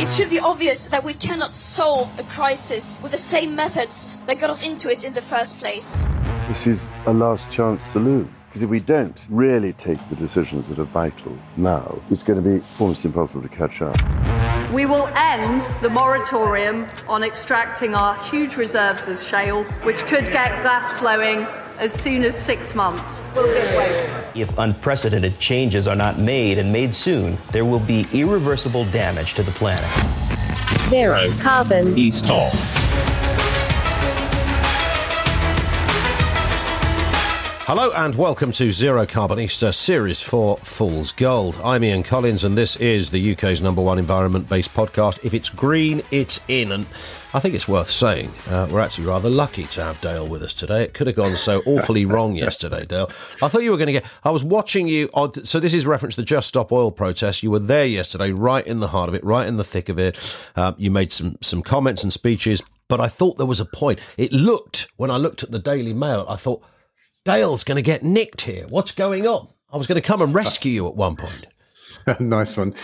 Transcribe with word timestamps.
It 0.00 0.08
should 0.08 0.30
be 0.30 0.38
obvious 0.38 0.86
that 0.86 1.04
we 1.04 1.12
cannot 1.12 1.52
solve 1.52 2.18
a 2.18 2.22
crisis 2.22 3.02
with 3.02 3.12
the 3.12 3.18
same 3.18 3.54
methods 3.54 4.22
that 4.22 4.38
got 4.38 4.48
us 4.48 4.66
into 4.66 4.90
it 4.90 5.04
in 5.04 5.12
the 5.12 5.20
first 5.20 5.58
place. 5.58 6.06
This 6.48 6.66
is 6.66 6.88
a 7.04 7.12
last 7.12 7.52
chance 7.52 7.84
saloon. 7.84 8.34
Because 8.48 8.62
if 8.62 8.70
we 8.70 8.80
don't 8.80 9.26
really 9.28 9.74
take 9.74 10.08
the 10.08 10.16
decisions 10.16 10.68
that 10.70 10.78
are 10.78 10.84
vital 10.84 11.36
now, 11.58 12.00
it's 12.08 12.22
going 12.22 12.42
to 12.42 12.58
be 12.58 12.64
almost 12.80 13.04
impossible 13.04 13.42
to 13.42 13.48
catch 13.50 13.82
up. 13.82 13.94
We 14.72 14.86
will 14.86 15.06
end 15.08 15.60
the 15.82 15.90
moratorium 15.90 16.86
on 17.06 17.22
extracting 17.22 17.94
our 17.94 18.16
huge 18.24 18.56
reserves 18.56 19.06
of 19.06 19.22
shale, 19.22 19.64
which 19.82 19.98
could 20.06 20.32
get 20.32 20.62
gas 20.62 20.98
flowing 20.98 21.46
as 21.80 21.92
soon 21.94 22.22
as 22.22 22.36
six 22.36 22.74
months. 22.74 23.22
If 24.34 24.56
unprecedented 24.58 25.38
changes 25.38 25.88
are 25.88 25.96
not 25.96 26.18
made 26.18 26.58
and 26.58 26.70
made 26.70 26.94
soon, 26.94 27.38
there 27.52 27.64
will 27.64 27.80
be 27.80 28.06
irreversible 28.12 28.84
damage 28.86 29.32
to 29.34 29.42
the 29.42 29.50
planet. 29.52 29.88
Zero 30.90 31.26
carbon. 31.40 31.96
East 31.96 32.26
Talk. 32.26 32.52
Hello 37.70 37.92
and 37.94 38.16
welcome 38.16 38.50
to 38.50 38.72
Zero 38.72 39.06
Carbonista 39.06 39.72
Series 39.72 40.20
4 40.20 40.56
Fool's 40.56 41.12
Gold. 41.12 41.56
I'm 41.62 41.84
Ian 41.84 42.02
Collins 42.02 42.42
and 42.42 42.58
this 42.58 42.74
is 42.74 43.12
the 43.12 43.32
UK's 43.32 43.62
number 43.62 43.80
one 43.80 43.96
environment 43.96 44.48
based 44.48 44.74
podcast. 44.74 45.24
If 45.24 45.34
it's 45.34 45.48
green, 45.48 46.02
it's 46.10 46.40
in. 46.48 46.72
And 46.72 46.84
I 47.32 47.38
think 47.38 47.54
it's 47.54 47.68
worth 47.68 47.88
saying 47.88 48.32
uh, 48.48 48.66
we're 48.72 48.80
actually 48.80 49.06
rather 49.06 49.30
lucky 49.30 49.66
to 49.66 49.84
have 49.84 50.00
Dale 50.00 50.26
with 50.26 50.42
us 50.42 50.52
today. 50.52 50.82
It 50.82 50.94
could 50.94 51.06
have 51.06 51.14
gone 51.14 51.36
so 51.36 51.62
awfully 51.64 52.04
wrong 52.06 52.34
yesterday, 52.34 52.84
Dale. 52.84 53.08
I 53.40 53.46
thought 53.46 53.62
you 53.62 53.70
were 53.70 53.76
going 53.76 53.86
to 53.86 53.92
get. 53.92 54.12
I 54.24 54.30
was 54.30 54.42
watching 54.42 54.88
you. 54.88 55.08
On, 55.14 55.32
so 55.32 55.60
this 55.60 55.72
is 55.72 55.86
reference 55.86 56.16
to 56.16 56.22
the 56.22 56.26
Just 56.26 56.48
Stop 56.48 56.72
Oil 56.72 56.90
protest. 56.90 57.44
You 57.44 57.52
were 57.52 57.60
there 57.60 57.86
yesterday, 57.86 58.32
right 58.32 58.66
in 58.66 58.80
the 58.80 58.88
heart 58.88 59.08
of 59.08 59.14
it, 59.14 59.22
right 59.22 59.46
in 59.46 59.58
the 59.58 59.64
thick 59.64 59.88
of 59.88 59.96
it. 59.96 60.18
Uh, 60.56 60.72
you 60.76 60.90
made 60.90 61.12
some 61.12 61.36
some 61.40 61.62
comments 61.62 62.02
and 62.02 62.12
speeches, 62.12 62.64
but 62.88 62.98
I 62.98 63.06
thought 63.06 63.36
there 63.36 63.46
was 63.46 63.60
a 63.60 63.64
point. 63.64 64.00
It 64.18 64.32
looked 64.32 64.88
when 64.96 65.12
I 65.12 65.18
looked 65.18 65.44
at 65.44 65.52
the 65.52 65.60
Daily 65.60 65.92
Mail, 65.92 66.26
I 66.28 66.34
thought 66.34 66.64
Dale's 67.24 67.64
going 67.64 67.76
to 67.76 67.82
get 67.82 68.02
nicked 68.02 68.42
here. 68.42 68.66
What's 68.68 68.92
going 68.92 69.26
on? 69.26 69.48
I 69.70 69.76
was 69.76 69.86
going 69.86 70.00
to 70.00 70.06
come 70.06 70.22
and 70.22 70.34
rescue 70.34 70.72
you 70.72 70.88
at 70.88 70.96
one 70.96 71.16
point. 71.16 71.46
nice 72.20 72.56
one. 72.56 72.74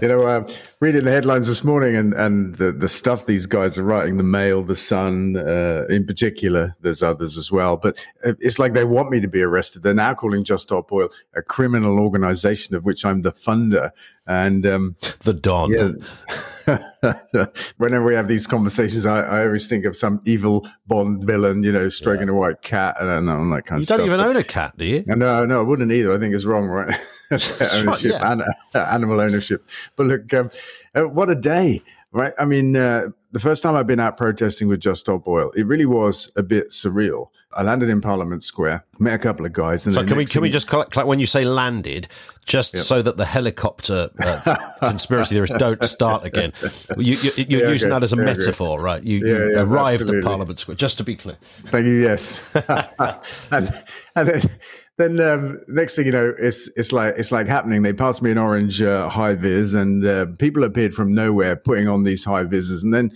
You 0.00 0.08
know, 0.08 0.22
uh, 0.22 0.48
reading 0.80 1.04
the 1.04 1.10
headlines 1.10 1.46
this 1.46 1.64
morning 1.64 1.96
and, 1.96 2.14
and 2.14 2.54
the, 2.56 2.72
the 2.72 2.88
stuff 2.88 3.26
these 3.26 3.46
guys 3.46 3.78
are 3.78 3.84
writing, 3.84 4.16
the 4.16 4.22
Mail, 4.22 4.62
the 4.62 4.76
Sun, 4.76 5.36
uh, 5.36 5.86
in 5.88 6.06
particular, 6.06 6.76
there's 6.80 7.02
others 7.02 7.36
as 7.36 7.50
well. 7.50 7.76
But 7.76 7.98
uh, 8.24 8.34
it's 8.40 8.58
like 8.58 8.72
they 8.72 8.84
want 8.84 9.10
me 9.10 9.20
to 9.20 9.28
be 9.28 9.42
arrested. 9.42 9.82
They're 9.82 9.94
now 9.94 10.14
calling 10.14 10.44
Just 10.44 10.64
Stop 10.64 10.92
Oil 10.92 11.08
a 11.34 11.42
criminal 11.42 11.98
organization 11.98 12.74
of 12.74 12.84
which 12.84 13.04
I'm 13.04 13.22
the 13.22 13.32
funder. 13.32 13.90
And 14.26 14.66
um, 14.66 14.96
the 15.20 15.32
Don. 15.32 15.70
Yeah, 15.70 15.92
whenever 17.76 18.04
we 18.04 18.14
have 18.14 18.26
these 18.26 18.46
conversations, 18.46 19.06
I, 19.06 19.20
I, 19.20 19.44
always 19.44 19.68
think 19.68 19.84
of 19.84 19.94
some 19.94 20.20
evil 20.24 20.68
Bond 20.86 21.22
villain, 21.22 21.62
you 21.62 21.70
know, 21.70 21.88
stroking 21.88 22.26
yeah. 22.26 22.34
a 22.34 22.36
white 22.36 22.62
cat 22.62 22.96
and, 22.98 23.08
and 23.08 23.52
that 23.52 23.66
kind 23.66 23.78
you 23.78 23.82
of 23.82 23.84
stuff. 23.84 24.00
You 24.00 24.06
don't 24.06 24.14
even 24.14 24.26
own 24.26 24.36
a 24.36 24.42
cat, 24.42 24.76
do 24.76 24.84
you? 24.84 25.04
No, 25.06 25.44
no, 25.46 25.60
I 25.60 25.62
wouldn't 25.62 25.92
either. 25.92 26.12
I 26.12 26.18
think 26.18 26.34
it's 26.34 26.44
wrong, 26.44 26.66
right? 26.66 26.92
ownership, 27.74 28.12
yeah. 28.12 28.36
uh, 28.74 28.78
animal 28.92 29.20
ownership. 29.20 29.66
But 29.96 30.06
look, 30.06 30.34
um, 30.34 30.50
uh, 30.94 31.08
what 31.08 31.30
a 31.30 31.34
day, 31.34 31.82
right? 32.12 32.32
I 32.38 32.44
mean, 32.44 32.76
uh, 32.76 33.08
the 33.32 33.40
first 33.40 33.62
time 33.62 33.74
I've 33.74 33.86
been 33.86 34.00
out 34.00 34.16
protesting 34.16 34.68
with 34.68 34.80
Just 34.80 35.00
Stop 35.00 35.26
Oil, 35.26 35.50
it 35.56 35.66
really 35.66 35.86
was 35.86 36.30
a 36.36 36.42
bit 36.42 36.70
surreal. 36.70 37.28
I 37.56 37.62
landed 37.62 37.88
in 37.88 38.00
Parliament 38.00 38.44
Square, 38.44 38.84
met 38.98 39.14
a 39.14 39.18
couple 39.18 39.46
of 39.46 39.52
guys. 39.52 39.86
And 39.86 39.94
so 39.94 40.04
can 40.04 40.16
we 40.16 40.26
can 40.26 40.42
we 40.42 40.50
just 40.50 40.68
collect, 40.68 40.90
collect, 40.90 41.08
when 41.08 41.18
you 41.18 41.26
say 41.26 41.44
landed, 41.44 42.06
just 42.44 42.74
yep. 42.74 42.82
so 42.82 43.02
that 43.02 43.16
the 43.16 43.24
helicopter 43.24 44.10
uh, 44.20 44.56
conspiracy 44.80 45.34
theorists 45.34 45.56
don't 45.56 45.82
start 45.84 46.24
again? 46.24 46.52
You, 46.96 47.16
are 47.16 47.40
you, 47.40 47.58
yeah, 47.60 47.68
using 47.68 47.88
okay. 47.88 47.96
that 47.96 48.02
as 48.04 48.12
a 48.12 48.16
yeah, 48.16 48.24
metaphor, 48.24 48.78
okay. 48.78 48.84
right? 48.84 49.02
You, 49.02 49.26
yeah, 49.26 49.32
you 49.32 49.58
arrived 49.58 50.02
absolutely. 50.02 50.18
at 50.18 50.24
Parliament 50.24 50.58
Square, 50.58 50.76
just 50.76 50.98
to 50.98 51.04
be 51.04 51.16
clear. 51.16 51.38
Thank 51.66 51.86
you. 51.86 51.94
Yes, 51.94 52.54
and, 53.50 53.72
and 54.14 54.28
then 54.28 54.42
then 54.96 55.20
um, 55.20 55.60
next 55.68 55.96
thing 55.96 56.06
you 56.06 56.12
know, 56.12 56.34
it's 56.38 56.68
it's 56.76 56.90
like 56.90 57.14
it's 57.18 57.30
like 57.30 57.46
happening. 57.46 57.82
They 57.82 57.92
passed 57.92 58.22
me 58.22 58.30
an 58.30 58.38
orange 58.38 58.80
uh, 58.80 59.10
high 59.10 59.34
vis, 59.34 59.74
and 59.74 60.06
uh, 60.06 60.26
people 60.38 60.64
appeared 60.64 60.94
from 60.94 61.14
nowhere 61.14 61.54
putting 61.54 61.86
on 61.86 62.04
these 62.04 62.24
high 62.24 62.44
vises, 62.44 62.82
and 62.82 62.94
then 62.94 63.12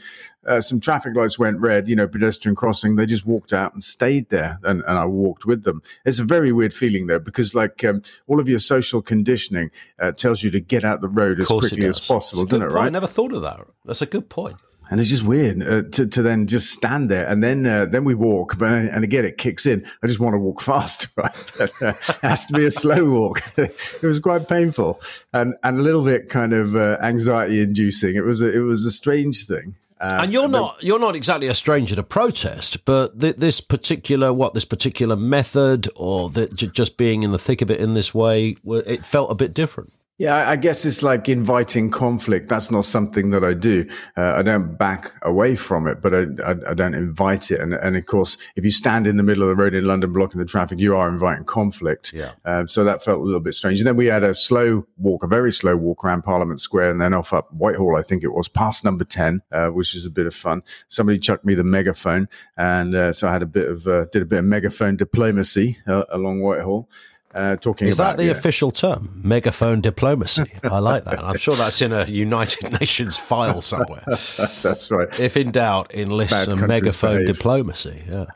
uh, 0.47 0.61
some 0.61 0.81
traffic 0.81 1.15
lights 1.15 1.39
went 1.39 1.59
red. 1.61 1.89
You 1.89 1.97
know, 1.97 2.09
pedestrian 2.09 2.55
crossing. 2.57 2.97
They 2.97 3.07
just 3.07 3.27
walked 3.27 3.53
out 3.53 3.73
and 3.73 3.83
stayed 3.83 4.29
there, 4.31 4.59
and, 4.63 4.83
and 4.87 4.99
I 4.99 5.05
walked 5.05 5.47
with 5.47 5.65
them. 5.65 5.83
It's 6.05 6.19
a 6.19 6.25
very 6.25 6.53
weird 6.53 6.75
feeling 6.75 7.07
though, 7.07 7.19
because 7.19 7.55
like 7.55 7.85
um, 7.85 8.03
all 8.27 8.41
of 8.41 8.49
your 8.49 8.59
social 8.59 9.03
conditioning 9.03 9.71
uh, 9.99 10.13
tells 10.13 10.43
you 10.43 10.51
to 10.51 10.61
get 10.61 10.85
out 10.85 11.01
the 11.01 11.09
road 11.09 11.41
as 11.41 11.47
quickly 11.47 11.87
as 11.87 12.01
possible, 12.01 12.45
doesn't 12.45 12.67
it? 12.67 12.71
Right? 12.71 12.87
I 12.87 12.89
never 12.91 13.07
thought 13.07 13.33
of 13.33 13.43
that. 13.43 13.67
That's 13.85 14.03
a 14.03 14.07
good 14.07 14.29
point. 14.29 14.59
point 14.59 14.71
and 14.91 15.01
it's 15.01 15.09
just 15.09 15.23
weird 15.23 15.63
uh, 15.63 15.83
to, 15.91 16.07
to 16.07 16.23
then 16.23 16.47
just 16.47 16.71
stand 16.71 17.09
there 17.09 17.27
and 17.27 17.43
then 17.43 17.65
uh, 17.65 17.87
then 17.87 18.05
we 18.05 18.15
walk 18.15 18.59
but 18.59 18.71
and 18.71 19.05
again 19.05 19.25
it 19.25 19.39
kicks 19.39 19.65
in 19.65 19.87
i 20.03 20.07
just 20.07 20.21
want 20.21 20.35
to 20.35 20.39
walk 20.39 20.61
fast 20.71 21.09
right 21.17 21.53
but, 21.57 21.71
uh, 21.81 21.89
it 21.89 22.17
has 22.23 22.45
to 22.47 22.53
be 22.53 22.67
a 22.67 22.71
slow 22.71 23.09
walk 23.09 23.43
it 23.57 24.03
was 24.03 24.19
quite 24.19 24.49
painful 24.49 25.01
and 25.33 25.55
and 25.63 25.79
a 25.79 25.83
little 25.83 26.05
bit 26.05 26.29
kind 26.29 26.53
of 26.53 26.77
uh, 26.77 26.99
anxiety 27.01 27.63
inducing 27.63 28.17
it 28.17 28.25
was 28.25 28.43
a, 28.43 28.53
it 28.53 28.61
was 28.61 28.85
a 28.85 28.91
strange 28.91 29.47
thing 29.47 29.77
uh, 30.01 30.19
and 30.23 30.33
you're 30.33 30.49
not 30.49 30.83
you're 30.83 30.99
not 30.99 31.15
exactly 31.15 31.47
a 31.49 31.55
stranger 31.55 31.95
to 31.95 32.03
protest, 32.03 32.85
but 32.85 33.21
th- 33.21 33.37
this 33.37 33.61
particular 33.61 34.33
what 34.33 34.55
this 34.55 34.65
particular 34.65 35.15
method 35.17 35.89
or 35.95 36.31
the, 36.31 36.47
j- 36.49 36.69
just 36.69 36.97
being 36.97 37.23
in 37.23 37.33
the 37.33 37.39
thick 37.39 37.61
of 37.61 37.71
it 37.71 37.81
in 37.81 37.95
this 37.95 38.15
way, 38.15 38.57
it 38.65 39.05
felt 39.05 39.31
a 39.31 39.35
bit 39.35 39.53
different. 39.53 39.93
Yeah, 40.21 40.51
I 40.51 40.57
guess 40.57 40.85
it's 40.85 41.03
like 41.03 41.31
inviting 41.31 41.91
conflict. 41.91 42.51
That's 42.51 42.71
not 42.71 42.85
something 42.85 43.31
that 43.31 43.43
I 43.43 43.55
do. 43.55 43.89
Uh, 44.19 44.35
I 44.37 44.43
don't 44.43 44.77
back 44.77 45.15
away 45.23 45.57
from 45.57 45.87
it, 45.87 46.03
but 46.03 46.15
I, 46.15 46.27
I, 46.45 46.51
I, 46.69 46.75
don't 46.75 46.93
invite 46.93 47.51
it. 47.51 47.59
And, 47.59 47.73
and 47.73 47.97
of 47.97 48.05
course, 48.05 48.37
if 48.55 48.63
you 48.63 48.71
stand 48.71 49.07
in 49.07 49.17
the 49.17 49.23
middle 49.23 49.45
of 49.45 49.49
the 49.49 49.55
road 49.55 49.73
in 49.73 49.87
London 49.87 50.13
blocking 50.13 50.39
the 50.39 50.45
traffic, 50.45 50.79
you 50.79 50.95
are 50.95 51.09
inviting 51.09 51.45
conflict. 51.45 52.13
Yeah. 52.13 52.33
Um, 52.45 52.69
so 52.69 52.85
that 52.85 53.03
felt 53.03 53.19
a 53.19 53.23
little 53.23 53.41
bit 53.41 53.55
strange. 53.55 53.81
And 53.81 53.87
then 53.87 53.97
we 53.97 54.07
had 54.07 54.23
a 54.23 54.35
slow 54.35 54.87
walk, 54.99 55.23
a 55.23 55.27
very 55.27 55.51
slow 55.51 55.75
walk 55.75 56.05
around 56.05 56.21
Parliament 56.21 56.61
Square 56.61 56.91
and 56.91 57.01
then 57.01 57.15
off 57.15 57.33
up 57.33 57.51
Whitehall, 57.55 57.97
I 57.97 58.03
think 58.03 58.23
it 58.23 58.35
was, 58.35 58.47
past 58.47 58.85
number 58.85 59.05
10, 59.05 59.41
uh, 59.53 59.69
which 59.69 59.95
was 59.95 60.05
a 60.05 60.11
bit 60.11 60.27
of 60.27 60.35
fun. 60.35 60.63
Somebody 60.89 61.19
chucked 61.19 61.47
me 61.47 61.55
the 61.55 61.65
megaphone. 61.65 62.29
And 62.59 62.95
uh, 62.95 63.15
so 63.15 63.27
I 63.27 63.33
had 63.33 63.43
a 63.43 63.47
bit 63.47 63.71
of, 63.71 63.89
uh, 63.89 64.05
did 64.13 64.21
a 64.21 64.27
bit 64.27 64.41
of 64.41 64.45
megaphone 64.45 64.99
diplomacy 64.99 65.79
uh, 65.87 66.05
along 66.13 66.43
Whitehall. 66.43 66.91
Uh, 67.33 67.55
talking 67.57 67.87
is 67.87 67.97
about, 67.97 68.13
that 68.13 68.17
the 68.17 68.25
yeah. 68.27 68.33
official 68.33 68.73
term? 68.73 69.21
Megaphone 69.23 69.81
diplomacy. 69.81 70.53
I 70.65 70.81
like 70.81 71.05
that. 71.05 71.23
I'm 71.23 71.37
sure 71.37 71.55
that's 71.55 71.81
in 71.81 71.93
a 71.93 72.05
united 72.07 72.73
nations 72.81 73.17
file 73.17 73.61
somewhere. 73.61 74.03
That's 74.07 74.91
right. 74.91 75.21
If 75.21 75.37
in 75.37 75.53
doubt 75.53 75.95
enlist 75.95 76.33
Bad 76.33 76.47
some 76.47 76.67
megaphone 76.67 77.21
behave. 77.21 77.37
diplomacy 77.37 78.03
yeah. 78.09 78.27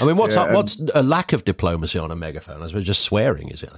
I 0.00 0.04
mean 0.04 0.16
what's 0.16 0.34
yeah, 0.34 0.52
what's 0.52 0.80
a 0.94 1.02
lack 1.02 1.32
of 1.32 1.44
diplomacy 1.44 1.98
on 1.98 2.10
a 2.10 2.16
megaphone? 2.16 2.62
I 2.62 2.66
suppose 2.66 2.84
just 2.84 3.02
swearing 3.02 3.48
is 3.48 3.62
it 3.62 3.70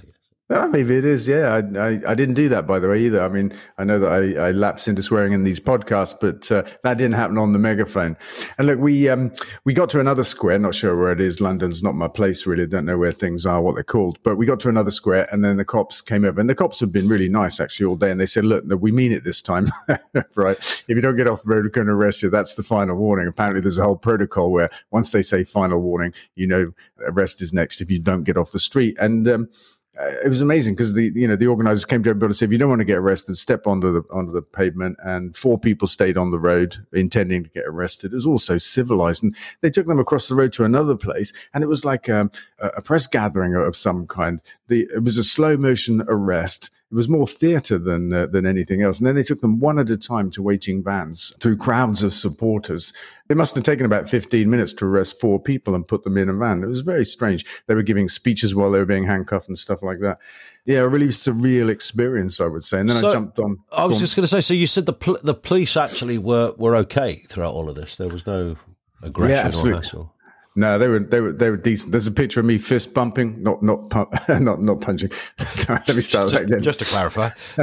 well, 0.47 0.67
maybe 0.67 0.95
it 0.95 1.05
is. 1.05 1.27
Yeah, 1.27 1.55
I, 1.55 1.79
I, 1.79 2.01
I, 2.07 2.13
didn't 2.13 2.35
do 2.35 2.49
that 2.49 2.67
by 2.67 2.77
the 2.77 2.87
way 2.87 3.01
either. 3.01 3.23
I 3.23 3.29
mean, 3.29 3.51
I 3.79 3.83
know 3.83 3.97
that 3.97 4.11
I, 4.11 4.49
I 4.49 4.51
lapse 4.51 4.87
into 4.87 5.01
swearing 5.01 5.33
in 5.33 5.43
these 5.43 5.59
podcasts, 5.59 6.13
but 6.19 6.51
uh, 6.51 6.61
that 6.83 6.99
didn't 6.99 7.15
happen 7.15 7.39
on 7.39 7.51
the 7.51 7.57
megaphone. 7.57 8.15
And 8.59 8.67
look, 8.67 8.79
we 8.79 9.09
um, 9.09 9.31
we 9.63 9.73
got 9.73 9.89
to 9.89 9.99
another 9.99 10.23
square. 10.23 10.59
Not 10.59 10.75
sure 10.75 10.95
where 10.95 11.11
it 11.11 11.19
is. 11.19 11.41
London's 11.41 11.81
not 11.81 11.95
my 11.95 12.07
place 12.07 12.45
really. 12.45 12.67
Don't 12.67 12.85
know 12.85 12.97
where 12.97 13.11
things 13.11 13.47
are, 13.47 13.59
what 13.59 13.73
they're 13.73 13.83
called. 13.83 14.19
But 14.21 14.35
we 14.35 14.45
got 14.45 14.59
to 14.61 14.69
another 14.69 14.91
square, 14.91 15.27
and 15.31 15.43
then 15.43 15.57
the 15.57 15.65
cops 15.65 15.99
came 15.99 16.23
over, 16.23 16.39
and 16.39 16.47
the 16.47 16.53
cops 16.53 16.79
have 16.79 16.91
been 16.91 17.07
really 17.07 17.27
nice 17.27 17.59
actually 17.59 17.87
all 17.87 17.95
day. 17.95 18.11
And 18.11 18.21
they 18.21 18.27
said, 18.27 18.45
"Look, 18.45 18.65
we 18.79 18.91
mean 18.91 19.11
it 19.11 19.23
this 19.23 19.41
time, 19.41 19.65
right? 20.35 20.57
If 20.87 20.89
you 20.89 21.01
don't 21.01 21.17
get 21.17 21.27
off 21.27 21.41
the 21.41 21.49
road, 21.49 21.65
we're 21.65 21.69
going 21.69 21.87
to 21.87 21.93
arrest 21.93 22.21
you. 22.21 22.29
That's 22.29 22.53
the 22.53 22.61
final 22.61 22.97
warning." 22.97 23.27
Apparently, 23.27 23.61
there's 23.61 23.79
a 23.79 23.83
whole 23.83 23.95
protocol 23.95 24.51
where 24.51 24.69
once 24.91 25.11
they 25.11 25.23
say 25.23 25.43
final 25.43 25.79
warning, 25.79 26.13
you 26.35 26.45
know, 26.45 26.71
arrest 26.99 27.41
is 27.41 27.51
next 27.51 27.81
if 27.81 27.89
you 27.89 27.97
don't 27.97 28.25
get 28.25 28.37
off 28.37 28.51
the 28.51 28.59
street. 28.59 28.95
And 28.99 29.27
um, 29.27 29.49
it 29.97 30.29
was 30.29 30.41
amazing 30.41 30.75
because 30.75 30.93
the 30.93 31.11
you 31.15 31.27
know 31.27 31.35
the 31.35 31.47
organizers 31.47 31.85
came 31.85 32.03
to 32.03 32.09
everybody 32.09 32.29
and 32.29 32.35
said 32.35 32.45
if 32.47 32.51
you 32.51 32.57
don't 32.57 32.69
want 32.69 32.79
to 32.79 32.85
get 32.85 32.97
arrested. 32.97 33.35
Step 33.35 33.67
onto 33.67 33.91
the 33.93 34.01
onto 34.13 34.31
the 34.31 34.41
pavement. 34.41 34.97
And 35.03 35.35
four 35.35 35.57
people 35.57 35.87
stayed 35.87 36.17
on 36.17 36.31
the 36.31 36.39
road 36.39 36.85
intending 36.93 37.43
to 37.43 37.49
get 37.49 37.65
arrested. 37.65 38.11
It 38.11 38.15
was 38.15 38.25
all 38.25 38.39
so 38.39 38.57
civilized. 38.57 39.23
And 39.23 39.35
they 39.61 39.69
took 39.69 39.87
them 39.87 39.99
across 39.99 40.27
the 40.27 40.35
road 40.35 40.53
to 40.53 40.65
another 40.65 40.95
place. 40.95 41.33
And 41.53 41.63
it 41.63 41.67
was 41.67 41.85
like 41.85 42.09
um, 42.09 42.31
a, 42.59 42.67
a 42.77 42.81
press 42.81 43.07
gathering 43.07 43.55
of 43.55 43.75
some 43.75 44.07
kind. 44.07 44.41
The, 44.67 44.87
it 44.93 45.03
was 45.03 45.17
a 45.17 45.23
slow 45.23 45.57
motion 45.57 46.03
arrest 46.07 46.69
it 46.95 46.97
was 46.97 47.09
more 47.09 47.27
theatre 47.27 47.77
than 47.77 48.13
uh, 48.13 48.25
than 48.27 48.45
anything 48.45 48.81
else. 48.81 48.99
And 48.99 49.07
then 49.07 49.15
they 49.15 49.23
took 49.23 49.41
them 49.41 49.59
one 49.59 49.79
at 49.79 49.89
a 49.89 49.97
time 49.97 50.31
to 50.31 50.41
waiting 50.41 50.81
vans 50.81 51.35
through 51.41 51.57
crowds 51.57 52.03
of 52.03 52.13
supporters. 52.13 52.93
It 53.27 53.35
must 53.35 53.53
have 53.55 53.65
taken 53.65 53.85
about 53.85 54.09
15 54.09 54.49
minutes 54.49 54.71
to 54.73 54.85
arrest 54.85 55.19
four 55.19 55.37
people 55.37 55.75
and 55.75 55.85
put 55.85 56.05
them 56.05 56.17
in 56.17 56.29
a 56.29 56.33
van. 56.33 56.63
It 56.63 56.67
was 56.67 56.79
very 56.79 57.03
strange. 57.03 57.45
They 57.67 57.75
were 57.75 57.83
giving 57.83 58.07
speeches 58.07 58.55
while 58.55 58.71
they 58.71 58.79
were 58.79 58.85
being 58.85 59.05
handcuffed 59.05 59.49
and 59.49 59.59
stuff 59.59 59.83
like 59.83 59.99
that. 59.99 60.19
Yeah, 60.63 60.79
a 60.79 60.87
really 60.87 61.09
surreal 61.09 61.69
experience, 61.69 62.39
I 62.39 62.45
would 62.45 62.63
say. 62.63 62.79
And 62.79 62.89
then 62.89 63.01
so, 63.01 63.09
I 63.09 63.11
jumped 63.11 63.39
on. 63.39 63.57
I 63.73 63.83
was 63.83 63.99
just 63.99 64.15
going 64.15 64.23
to 64.23 64.29
say. 64.29 64.39
So 64.39 64.53
you 64.53 64.65
said 64.65 64.85
the 64.85 64.93
pl- 64.93 65.19
the 65.21 65.33
police 65.33 65.75
actually 65.75 66.17
were 66.17 66.53
were 66.57 66.77
okay 66.77 67.25
throughout 67.27 67.53
all 67.53 67.67
of 67.67 67.75
this. 67.75 67.97
There 67.97 68.07
was 68.07 68.25
no 68.25 68.55
aggression 69.03 69.67
yeah, 69.67 69.73
or 69.73 69.75
hassle. 69.75 70.14
No, 70.57 70.79
they 70.79 70.87
were 70.87 70.99
they 70.99 71.19
were 71.19 71.33
they 71.33 71.49
were 71.49 71.57
decent. 71.57 71.91
There's 71.91 72.07
a 72.07 72.11
picture 72.11 72.39
of 72.39 72.45
me 72.45 72.57
fist 72.57 72.93
bumping, 72.93 73.43
not 73.43 73.61
not 73.61 73.89
pu- 73.89 74.07
not 74.39 74.61
not 74.61 74.79
punching. 74.79 75.11
Let 75.67 75.93
me 75.93 76.01
start 76.01 76.31
that 76.31 76.43
again. 76.43 76.61
Just 76.61 76.79
to 76.79 76.85
clarify. 76.85 77.29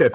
yeah, 0.00 0.08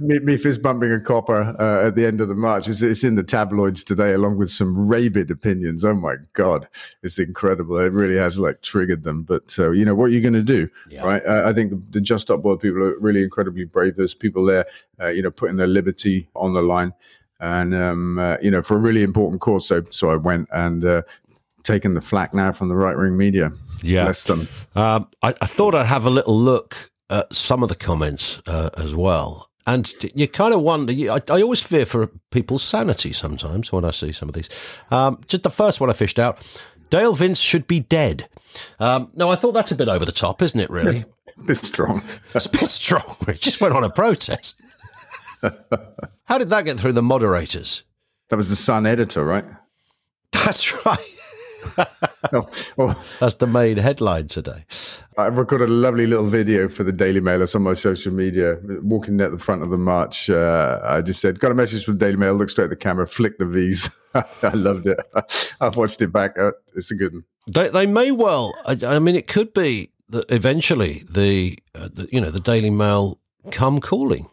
me, 0.00 0.18
me 0.20 0.38
fist 0.38 0.62
bumping 0.62 0.92
a 0.92 0.98
copper 0.98 1.54
uh, 1.60 1.88
at 1.88 1.94
the 1.94 2.06
end 2.06 2.22
of 2.22 2.28
the 2.28 2.34
march. 2.34 2.68
It's, 2.68 2.80
it's 2.80 3.04
in 3.04 3.16
the 3.16 3.22
tabloids 3.22 3.84
today, 3.84 4.14
along 4.14 4.38
with 4.38 4.48
some 4.48 4.88
rabid 4.88 5.30
opinions. 5.30 5.84
Oh 5.84 5.92
my 5.92 6.16
god, 6.32 6.66
it's 7.02 7.18
incredible. 7.18 7.76
It 7.76 7.92
really 7.92 8.16
has 8.16 8.38
like 8.38 8.62
triggered 8.62 9.04
them. 9.04 9.22
But 9.22 9.58
uh, 9.58 9.72
you 9.72 9.84
know 9.84 9.94
what 9.94 10.06
are 10.06 10.08
you're 10.08 10.22
going 10.22 10.32
to 10.32 10.42
do, 10.42 10.68
right? 11.02 11.22
Uh, 11.26 11.42
I 11.44 11.52
think 11.52 11.70
the, 11.70 11.76
the 11.90 12.00
Just 12.00 12.22
Stop 12.22 12.46
Oil 12.46 12.56
people 12.56 12.82
are 12.82 12.98
really 12.98 13.22
incredibly 13.22 13.64
brave. 13.64 13.96
There's 13.96 14.14
people 14.14 14.46
there, 14.46 14.64
uh, 14.98 15.08
you 15.08 15.20
know, 15.20 15.30
putting 15.30 15.56
their 15.56 15.66
liberty 15.66 16.30
on 16.34 16.54
the 16.54 16.62
line 16.62 16.94
and 17.40 17.74
um, 17.74 18.18
uh, 18.18 18.36
you 18.42 18.50
know 18.50 18.62
for 18.62 18.76
a 18.76 18.80
really 18.80 19.02
important 19.02 19.40
cause. 19.40 19.66
So 19.66 19.82
so 19.90 20.10
I 20.10 20.16
went 20.16 20.48
and 20.52 20.84
uh, 20.84 21.02
taken 21.62 21.94
the 21.94 22.00
flack 22.00 22.34
now 22.34 22.52
from 22.52 22.68
the 22.68 22.76
right 22.76 22.96
wing 22.96 23.16
media. 23.16 23.52
Yeah. 23.82 24.04
bless 24.04 24.24
them. 24.24 24.48
Um, 24.74 25.08
I, 25.22 25.34
I 25.40 25.46
thought 25.46 25.74
I'd 25.74 25.86
have 25.86 26.04
a 26.04 26.10
little 26.10 26.38
look 26.38 26.90
at 27.08 27.34
some 27.34 27.62
of 27.62 27.68
the 27.68 27.74
comments 27.74 28.40
uh, 28.46 28.70
as 28.76 28.94
well. 28.94 29.48
And 29.66 29.90
you 30.14 30.26
kind 30.26 30.52
of 30.54 30.62
wonder, 30.62 30.92
you, 30.92 31.10
I, 31.10 31.20
I 31.30 31.42
always 31.42 31.60
fear 31.60 31.86
for 31.86 32.08
people's 32.30 32.62
sanity 32.62 33.12
sometimes 33.12 33.72
when 33.72 33.84
I 33.84 33.90
see 33.90 34.12
some 34.12 34.28
of 34.28 34.34
these. 34.34 34.48
Um, 34.90 35.20
just 35.28 35.42
the 35.44 35.50
first 35.50 35.80
one 35.80 35.90
I 35.90 35.92
fished 35.92 36.18
out 36.18 36.38
Dale 36.90 37.14
Vince 37.14 37.38
should 37.38 37.66
be 37.66 37.80
dead. 37.80 38.28
Um, 38.80 39.10
no, 39.14 39.30
I 39.30 39.36
thought 39.36 39.52
that's 39.52 39.70
a 39.72 39.76
bit 39.76 39.88
over 39.88 40.04
the 40.04 40.12
top, 40.12 40.42
isn't 40.42 40.58
it, 40.58 40.70
really? 40.70 41.04
a 41.38 41.42
Bit 41.46 41.56
strong. 41.58 42.02
it's 42.34 42.46
a 42.46 42.50
bit 42.50 42.68
strong. 42.68 43.16
It 43.28 43.40
just 43.40 43.60
went 43.60 43.74
on 43.74 43.84
a 43.84 43.90
protest. 43.90 44.60
How 46.24 46.38
did 46.38 46.50
that 46.50 46.64
get 46.64 46.78
through 46.78 46.92
the 46.92 47.02
moderators? 47.02 47.84
That 48.28 48.36
was 48.36 48.50
the 48.50 48.56
Sun 48.56 48.86
editor, 48.86 49.24
right? 49.24 49.44
That's 50.32 50.84
right. 50.86 50.98
Oh, 52.32 52.48
oh, 52.78 53.04
That's 53.18 53.34
the 53.36 53.46
main 53.46 53.76
headline 53.76 54.28
today. 54.28 54.64
I 55.18 55.26
recorded 55.26 55.68
a 55.68 55.72
lovely 55.72 56.06
little 56.06 56.26
video 56.26 56.68
for 56.68 56.84
the 56.84 56.92
Daily 56.92 57.20
Mail. 57.20 57.42
It's 57.42 57.54
on 57.54 57.62
my 57.62 57.74
social 57.74 58.12
media. 58.12 58.58
Walking 58.82 59.20
at 59.20 59.30
the 59.32 59.38
front 59.38 59.62
of 59.62 59.70
the 59.70 59.76
march, 59.76 60.30
uh, 60.30 60.80
I 60.84 61.00
just 61.00 61.20
said, 61.20 61.40
"Got 61.40 61.50
a 61.50 61.54
message 61.54 61.84
from 61.84 61.98
Daily 61.98 62.16
Mail." 62.16 62.34
Look 62.34 62.50
straight 62.50 62.64
at 62.64 62.70
the 62.70 62.76
camera, 62.76 63.06
flick 63.06 63.38
the 63.38 63.46
V's. 63.46 63.90
I 64.14 64.52
loved 64.54 64.86
it. 64.86 64.98
I've 65.60 65.76
watched 65.76 66.00
it 66.02 66.12
back. 66.12 66.38
Uh, 66.38 66.52
it's 66.76 66.90
a 66.90 66.94
good 66.94 67.12
one. 67.14 67.24
They, 67.52 67.68
they 67.68 67.86
may 67.86 68.12
well. 68.12 68.54
I, 68.64 68.76
I 68.86 68.98
mean, 68.98 69.16
it 69.16 69.26
could 69.26 69.52
be 69.52 69.90
that 70.10 70.30
eventually 70.30 71.02
the, 71.10 71.58
uh, 71.74 71.88
the 71.92 72.08
you 72.12 72.20
know 72.20 72.30
the 72.30 72.40
Daily 72.40 72.70
Mail 72.70 73.18
come 73.50 73.80
calling. 73.80 74.28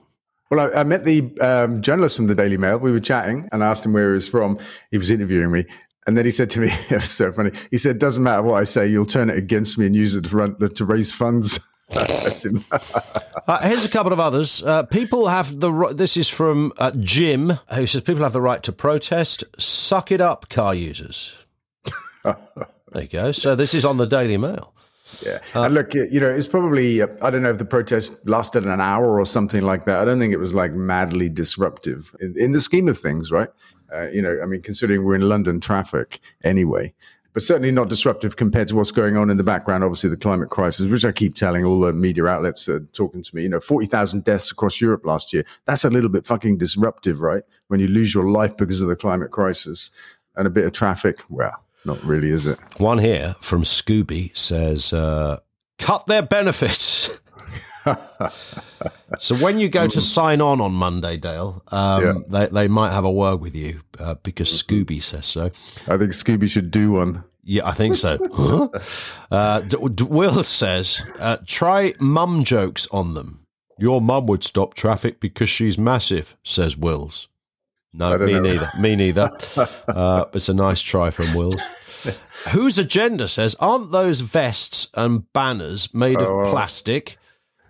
Well, 0.49 0.71
I, 0.73 0.79
I 0.79 0.83
met 0.83 1.03
the 1.03 1.31
um, 1.41 1.81
journalist 1.81 2.17
from 2.17 2.27
the 2.27 2.35
Daily 2.35 2.57
Mail. 2.57 2.77
We 2.77 2.91
were 2.91 2.99
chatting, 2.99 3.49
and 3.51 3.63
I 3.63 3.67
asked 3.67 3.85
him 3.85 3.93
where 3.93 4.09
he 4.09 4.15
was 4.15 4.29
from. 4.29 4.59
He 4.91 4.97
was 4.97 5.11
interviewing 5.11 5.51
me, 5.51 5.65
and 6.05 6.15
then 6.15 6.25
he 6.25 6.31
said 6.31 6.49
to 6.51 6.59
me, 6.59 6.67
"It 6.89 6.91
was 6.91 7.09
so 7.09 7.31
funny." 7.31 7.51
He 7.71 7.77
said, 7.77 7.99
"Doesn't 7.99 8.23
matter 8.23 8.43
what 8.43 8.61
I 8.61 8.63
say, 8.63 8.87
you'll 8.87 9.05
turn 9.05 9.29
it 9.29 9.37
against 9.37 9.77
me 9.77 9.85
and 9.85 9.95
use 9.95 10.15
it 10.15 10.25
to, 10.25 10.35
run, 10.35 10.57
to 10.57 10.85
raise 10.85 11.11
funds." 11.11 11.59
That's 11.89 12.45
him. 12.45 12.63
Uh, 12.71 13.67
here's 13.67 13.85
a 13.85 13.89
couple 13.89 14.11
of 14.11 14.19
others. 14.19 14.61
Uh, 14.63 14.83
people 14.83 15.27
have 15.27 15.59
the. 15.59 15.93
This 15.93 16.17
is 16.17 16.29
from 16.29 16.73
uh, 16.77 16.91
Jim, 16.99 17.53
who 17.73 17.87
says 17.87 18.01
people 18.01 18.23
have 18.23 18.33
the 18.33 18.41
right 18.41 18.61
to 18.63 18.71
protest. 18.71 19.43
Suck 19.57 20.11
it 20.11 20.21
up, 20.21 20.49
car 20.49 20.75
users. 20.75 21.45
there 22.23 22.35
you 22.95 23.07
go. 23.07 23.31
So 23.31 23.55
this 23.55 23.73
is 23.73 23.85
on 23.85 23.97
the 23.97 24.05
Daily 24.05 24.37
Mail. 24.37 24.73
Yeah. 25.25 25.39
and 25.53 25.73
look, 25.73 25.93
you 25.93 26.19
know, 26.19 26.29
it's 26.29 26.47
probably, 26.47 27.01
uh, 27.01 27.07
I 27.21 27.29
don't 27.29 27.41
know 27.41 27.49
if 27.49 27.57
the 27.57 27.65
protest 27.65 28.27
lasted 28.27 28.65
an 28.65 28.81
hour 28.81 29.19
or 29.19 29.25
something 29.25 29.61
like 29.61 29.85
that. 29.85 29.99
I 29.99 30.05
don't 30.05 30.19
think 30.19 30.33
it 30.33 30.37
was 30.37 30.53
like 30.53 30.73
madly 30.73 31.29
disruptive 31.29 32.15
in, 32.19 32.37
in 32.37 32.51
the 32.51 32.61
scheme 32.61 32.87
of 32.87 32.97
things, 32.97 33.31
right? 33.31 33.49
Uh, 33.93 34.09
you 34.09 34.21
know, 34.21 34.39
I 34.43 34.45
mean, 34.45 34.61
considering 34.61 35.03
we're 35.03 35.15
in 35.15 35.27
London 35.29 35.61
traffic 35.61 36.19
anyway, 36.43 36.93
but 37.37 37.43
certainly 37.43 37.71
not 37.71 37.87
disruptive 37.87 38.35
compared 38.35 38.67
to 38.67 38.75
what's 38.75 38.91
going 38.91 39.15
on 39.15 39.29
in 39.29 39.37
the 39.37 39.43
background. 39.43 39.83
Obviously, 39.83 40.09
the 40.09 40.17
climate 40.17 40.49
crisis, 40.49 40.87
which 40.87 41.05
I 41.05 41.11
keep 41.11 41.35
telling 41.35 41.63
all 41.63 41.79
the 41.79 41.93
media 41.93 42.25
outlets 42.25 42.67
uh, 42.67 42.79
talking 42.93 43.21
to 43.21 43.35
me, 43.35 43.43
you 43.43 43.49
know, 43.49 43.59
40,000 43.59 44.23
deaths 44.23 44.51
across 44.51 44.81
Europe 44.81 45.05
last 45.05 45.31
year. 45.33 45.43
That's 45.65 45.85
a 45.85 45.89
little 45.91 46.09
bit 46.09 46.25
fucking 46.25 46.57
disruptive, 46.57 47.21
right? 47.21 47.43
When 47.67 47.79
you 47.79 47.87
lose 47.87 48.13
your 48.13 48.29
life 48.29 48.57
because 48.57 48.81
of 48.81 48.87
the 48.87 48.95
climate 48.95 49.29
crisis 49.29 49.91
and 50.35 50.47
a 50.47 50.49
bit 50.49 50.65
of 50.65 50.73
traffic, 50.73 51.19
well, 51.29 51.63
not 51.85 52.03
really, 52.03 52.29
is 52.31 52.45
it? 52.45 52.59
One 52.79 52.97
here 52.99 53.35
from 53.41 53.63
Scooby 53.63 54.35
says, 54.37 54.91
uh, 54.93 55.39
cut 55.79 56.05
their 56.07 56.21
benefits. 56.21 57.21
so 59.19 59.35
when 59.35 59.59
you 59.59 59.69
go 59.69 59.87
to 59.87 60.01
sign 60.01 60.41
on 60.41 60.59
on 60.61 60.73
Monday, 60.73 61.17
Dale, 61.17 61.63
um, 61.69 62.03
Yeah. 62.03 62.13
they, 62.27 62.45
they 62.47 62.67
might 62.67 62.91
have 62.91 63.05
a 63.05 63.11
word 63.11 63.37
with 63.37 63.55
you 63.55 63.81
uh, 63.99 64.15
because 64.23 64.49
Scooby 64.49 65.01
says 65.01 65.25
so. 65.25 65.45
I 65.87 65.97
think 65.97 66.11
Scooby 66.11 66.49
should 66.49 66.71
do 66.71 66.91
one. 66.91 67.23
Yeah, 67.43 67.65
I 67.67 67.71
think 67.71 67.95
so. 67.95 68.17
Huh? 68.33 68.67
uh, 69.31 69.61
D- 69.61 69.77
D- 69.95 70.03
Will 70.03 70.43
says, 70.43 71.01
uh, 71.19 71.37
try 71.47 71.93
mum 71.99 72.43
jokes 72.43 72.87
on 72.91 73.13
them. 73.13 73.45
Your 73.79 74.01
mum 74.01 74.25
would 74.25 74.43
stop 74.43 74.73
traffic 74.73 75.19
because 75.21 75.49
she's 75.49 75.77
massive, 75.77 76.35
says 76.43 76.75
Wills. 76.75 77.27
No, 77.97 78.17
me 78.17 78.33
know. 78.33 78.41
neither. 78.41 78.69
Me 78.79 78.95
neither. 78.95 79.31
Uh, 79.87 80.25
it's 80.33 80.49
a 80.49 80.53
nice 80.53 80.81
try 80.81 81.09
from 81.09 81.33
Wills. 81.33 81.59
Whose 82.51 82.77
agenda 82.77 83.27
says, 83.27 83.55
aren't 83.59 83.91
those 83.91 84.19
vests 84.21 84.89
and 84.93 85.31
banners 85.33 85.93
made 85.93 86.21
of 86.21 86.29
Oh, 86.29 86.37
well. 86.37 86.51
plastic? 86.51 87.17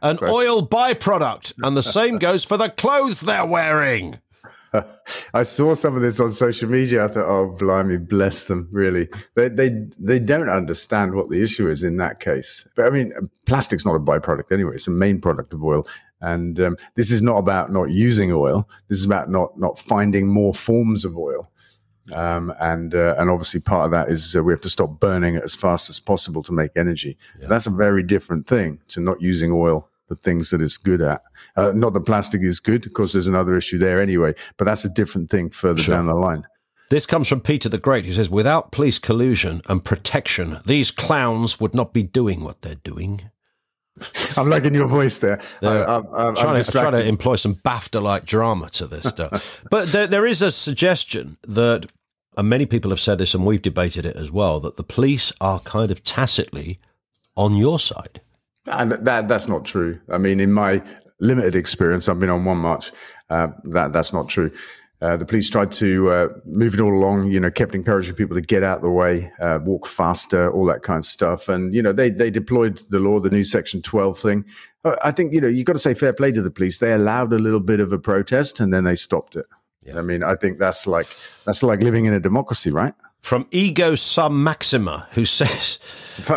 An 0.01 0.19
oil 0.21 0.67
byproduct. 0.67 1.53
And 1.63 1.75
the 1.77 1.81
same 1.83 2.17
goes 2.19 2.43
for 2.43 2.57
the 2.57 2.69
clothes 2.69 3.21
they're 3.21 3.45
wearing. 3.45 4.19
I 5.33 5.43
saw 5.43 5.73
some 5.73 5.95
of 5.95 6.01
this 6.01 6.19
on 6.19 6.31
social 6.33 6.69
media. 6.69 7.05
I 7.05 7.07
thought, 7.07 7.25
oh, 7.25 7.55
blimey, 7.57 7.97
bless 7.97 8.43
them. 8.43 8.67
Really, 8.71 9.07
they 9.35 9.47
they 9.47 9.87
they 9.97 10.19
don't 10.19 10.49
understand 10.49 11.15
what 11.15 11.29
the 11.29 11.41
issue 11.41 11.69
is 11.69 11.83
in 11.83 11.97
that 11.97 12.19
case. 12.19 12.67
But 12.75 12.85
I 12.85 12.89
mean, 12.89 13.13
plastic's 13.45 13.85
not 13.85 13.95
a 13.95 13.99
byproduct 13.99 14.51
anyway; 14.51 14.75
it's 14.75 14.85
a 14.87 14.91
main 14.91 15.21
product 15.21 15.53
of 15.53 15.63
oil. 15.63 15.87
And 16.21 16.59
um, 16.59 16.77
this 16.95 17.11
is 17.11 17.21
not 17.21 17.37
about 17.37 17.71
not 17.71 17.91
using 17.91 18.31
oil. 18.31 18.67
This 18.87 18.99
is 18.99 19.05
about 19.05 19.29
not 19.29 19.57
not 19.59 19.77
finding 19.77 20.27
more 20.27 20.53
forms 20.53 21.05
of 21.05 21.17
oil. 21.17 21.51
Um, 22.13 22.53
and 22.59 22.95
uh, 22.95 23.15
and 23.17 23.29
obviously 23.29 23.59
part 23.59 23.85
of 23.85 23.91
that 23.91 24.09
is 24.09 24.35
uh, 24.35 24.41
we 24.41 24.53
have 24.53 24.61
to 24.61 24.69
stop 24.69 24.99
burning 24.99 25.35
it 25.35 25.43
as 25.43 25.55
fast 25.55 25.89
as 25.89 25.99
possible 25.99 26.41
to 26.43 26.53
make 26.53 26.71
energy. 26.75 27.17
That's 27.41 27.67
a 27.67 27.71
very 27.71 28.01
different 28.01 28.47
thing 28.47 28.79
to 28.89 29.01
not 29.01 29.21
using 29.21 29.51
oil 29.51 29.87
for 30.07 30.15
things 30.15 30.49
that 30.51 30.61
it's 30.61 30.77
good 30.77 31.01
at. 31.01 31.21
Uh, 31.57 31.73
not 31.75 31.93
that 31.93 32.05
plastic 32.05 32.41
is 32.41 32.61
good, 32.61 32.85
of 32.85 32.93
course. 32.93 33.11
there's 33.11 33.27
another 33.27 33.57
issue 33.57 33.77
there 33.77 34.01
anyway. 34.01 34.33
But 34.55 34.65
that's 34.65 34.85
a 34.85 34.89
different 34.89 35.29
thing 35.29 35.49
further 35.49 35.81
Sure. 35.81 35.95
down 35.95 36.05
the 36.07 36.13
line. 36.13 36.47
This 36.89 37.05
comes 37.05 37.27
from 37.27 37.41
Peter 37.41 37.67
the 37.67 37.77
Great, 37.77 38.05
who 38.05 38.13
says, 38.13 38.29
without 38.29 38.71
police 38.71 38.97
collusion 38.99 39.61
and 39.67 39.83
protection, 39.83 40.59
these 40.65 40.89
clowns 40.91 41.59
would 41.59 41.75
not 41.75 41.91
be 41.91 42.03
doing 42.03 42.41
what 42.41 42.61
they're 42.61 42.75
doing. 42.75 43.29
I'm 44.37 44.49
liking 44.49 44.73
your 44.73 44.87
voice 44.87 45.19
there. 45.19 45.39
I, 45.61 45.65
Uh, 45.65 45.69
I'm, 45.69 46.07
I'm, 46.13 46.27
I'm 46.27 46.35
trying, 46.35 46.63
to, 46.63 46.71
trying 46.71 46.91
to 46.91 47.03
employ 47.05 47.35
some 47.35 47.55
BAFTA 47.55 48.01
like 48.01 48.25
drama 48.25 48.69
to 48.71 48.87
this 48.87 49.09
stuff. 49.09 49.63
but 49.69 49.87
there, 49.89 50.07
there 50.07 50.25
is 50.25 50.41
a 50.41 50.51
suggestion 50.51 51.37
that, 51.47 51.87
and 52.37 52.49
many 52.49 52.65
people 52.65 52.91
have 52.91 52.99
said 52.99 53.17
this, 53.17 53.33
and 53.33 53.45
we've 53.45 53.61
debated 53.61 54.05
it 54.05 54.15
as 54.15 54.31
well, 54.31 54.59
that 54.59 54.77
the 54.77 54.83
police 54.83 55.31
are 55.41 55.59
kind 55.61 55.91
of 55.91 56.03
tacitly 56.03 56.79
on 57.35 57.55
your 57.55 57.79
side. 57.79 58.21
And 58.67 58.91
that 58.91 59.27
that's 59.27 59.47
not 59.47 59.63
true. 59.63 59.99
I 60.09 60.17
mean, 60.17 60.39
in 60.39 60.51
my 60.51 60.81
limited 61.19 61.55
experience, 61.55 62.09
I've 62.09 62.19
been 62.19 62.29
on 62.29 62.43
one 62.43 62.57
march. 62.57 62.91
Uh, 63.29 63.47
that 63.63 63.93
that's 63.93 64.11
not 64.11 64.27
true. 64.27 64.51
Uh, 64.99 65.15
the 65.15 65.25
police 65.25 65.47
tried 65.47 65.71
to 65.71 66.09
uh, 66.09 66.27
move 66.45 66.73
it 66.73 66.79
all 66.79 66.93
along. 66.93 67.29
You 67.29 67.39
know, 67.39 67.51
kept 67.51 67.75
encouraging 67.75 68.15
people 68.15 68.35
to 68.35 68.41
get 68.41 68.63
out 68.63 68.77
of 68.77 68.81
the 68.81 68.89
way, 68.89 69.31
uh, 69.39 69.59
walk 69.63 69.85
faster, 69.85 70.51
all 70.51 70.65
that 70.65 70.81
kind 70.81 70.99
of 70.99 71.05
stuff. 71.05 71.49
And 71.49 71.73
you 71.73 71.81
know, 71.81 71.93
they 71.93 72.09
they 72.09 72.31
deployed 72.31 72.81
the 72.89 72.99
law, 72.99 73.19
the 73.19 73.29
new 73.29 73.43
Section 73.43 73.81
Twelve 73.81 74.19
thing. 74.19 74.45
Uh, 74.83 74.95
I 75.03 75.11
think 75.11 75.33
you 75.33 75.41
know 75.41 75.47
you've 75.47 75.65
got 75.65 75.73
to 75.73 75.79
say 75.79 75.93
fair 75.93 76.13
play 76.13 76.31
to 76.31 76.41
the 76.41 76.49
police. 76.49 76.79
They 76.79 76.93
allowed 76.93 77.31
a 77.31 77.39
little 77.39 77.59
bit 77.59 77.79
of 77.79 77.91
a 77.91 77.99
protest, 77.99 78.59
and 78.59 78.73
then 78.73 78.85
they 78.85 78.95
stopped 78.95 79.35
it. 79.35 79.45
I 79.95 80.01
mean, 80.01 80.23
I 80.23 80.35
think 80.35 80.59
that's 80.59 80.87
like 80.87 81.07
that's 81.45 81.63
like 81.63 81.81
living 81.81 82.05
in 82.05 82.13
a 82.13 82.19
democracy, 82.19 82.71
right? 82.71 82.93
From 83.19 83.45
Ego 83.51 83.95
Sum 83.95 84.41
Maxima, 84.43 85.07
who 85.11 85.25
says, 85.25 85.79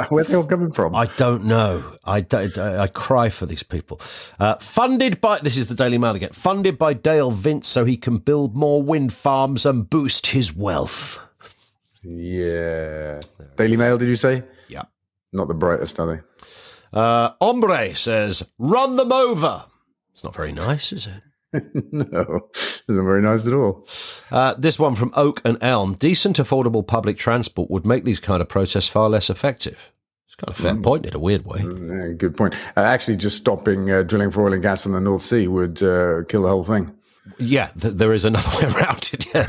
Where 0.08 0.24
they 0.24 0.34
all 0.34 0.44
coming 0.44 0.72
from? 0.72 0.94
I 0.96 1.06
don't 1.16 1.44
know. 1.44 1.96
I, 2.04 2.20
don't- 2.20 2.58
I, 2.58 2.78
I 2.82 2.86
cry 2.88 3.28
for 3.28 3.46
these 3.46 3.62
people. 3.62 4.00
Uh, 4.40 4.56
funded 4.56 5.20
by, 5.20 5.38
this 5.38 5.56
is 5.56 5.68
the 5.68 5.74
Daily 5.76 5.98
Mail 5.98 6.16
again, 6.16 6.30
funded 6.32 6.78
by 6.78 6.94
Dale 6.94 7.30
Vince 7.30 7.68
so 7.68 7.84
he 7.84 7.96
can 7.96 8.18
build 8.18 8.56
more 8.56 8.82
wind 8.82 9.12
farms 9.12 9.64
and 9.66 9.88
boost 9.88 10.28
his 10.28 10.54
wealth. 10.56 11.20
yeah. 12.02 13.20
Daily 13.56 13.76
Mail, 13.76 13.98
did 13.98 14.08
you 14.08 14.16
say? 14.16 14.42
Yeah. 14.68 14.82
Not 15.32 15.48
the 15.48 15.54
brightest, 15.54 16.00
are 16.00 16.16
they? 16.16 16.22
Uh, 16.92 17.30
Ombre 17.40 17.94
says, 17.94 18.48
run 18.58 18.96
them 18.96 19.12
over. 19.12 19.64
It's 20.12 20.24
not 20.24 20.34
very 20.34 20.50
nice, 20.52 20.92
is 20.92 21.06
it? 21.06 21.22
no, 21.92 22.48
isn't 22.88 23.04
very 23.04 23.22
nice 23.22 23.46
at 23.46 23.52
all. 23.52 23.86
Uh, 24.30 24.54
this 24.56 24.78
one 24.78 24.94
from 24.94 25.12
Oak 25.16 25.40
and 25.44 25.58
Elm. 25.60 25.94
Decent, 25.94 26.36
affordable 26.36 26.86
public 26.86 27.18
transport 27.18 27.70
would 27.70 27.84
make 27.84 28.04
these 28.04 28.20
kind 28.20 28.40
of 28.40 28.48
protests 28.48 28.88
far 28.88 29.08
less 29.08 29.28
effective. 29.28 29.92
It's 30.26 30.36
kind 30.36 30.50
of 30.50 30.58
a 30.58 30.62
fair 30.62 30.76
point 30.76 31.06
in 31.06 31.14
a 31.14 31.18
weird 31.18 31.44
way. 31.44 31.60
Yeah, 31.62 32.12
good 32.12 32.36
point. 32.36 32.54
Uh, 32.76 32.82
actually, 32.82 33.16
just 33.16 33.36
stopping 33.36 33.90
uh, 33.90 34.02
drilling 34.02 34.30
for 34.30 34.44
oil 34.44 34.52
and 34.52 34.62
gas 34.62 34.86
in 34.86 34.92
the 34.92 35.00
North 35.00 35.22
Sea 35.22 35.48
would 35.48 35.82
uh, 35.82 36.22
kill 36.28 36.42
the 36.42 36.48
whole 36.48 36.64
thing. 36.64 36.96
Yeah, 37.38 37.66
th- 37.78 37.94
there 37.94 38.12
is 38.12 38.24
another 38.24 38.50
way 38.58 38.72
around 38.72 39.10
it. 39.12 39.26
Yeah, 39.34 39.46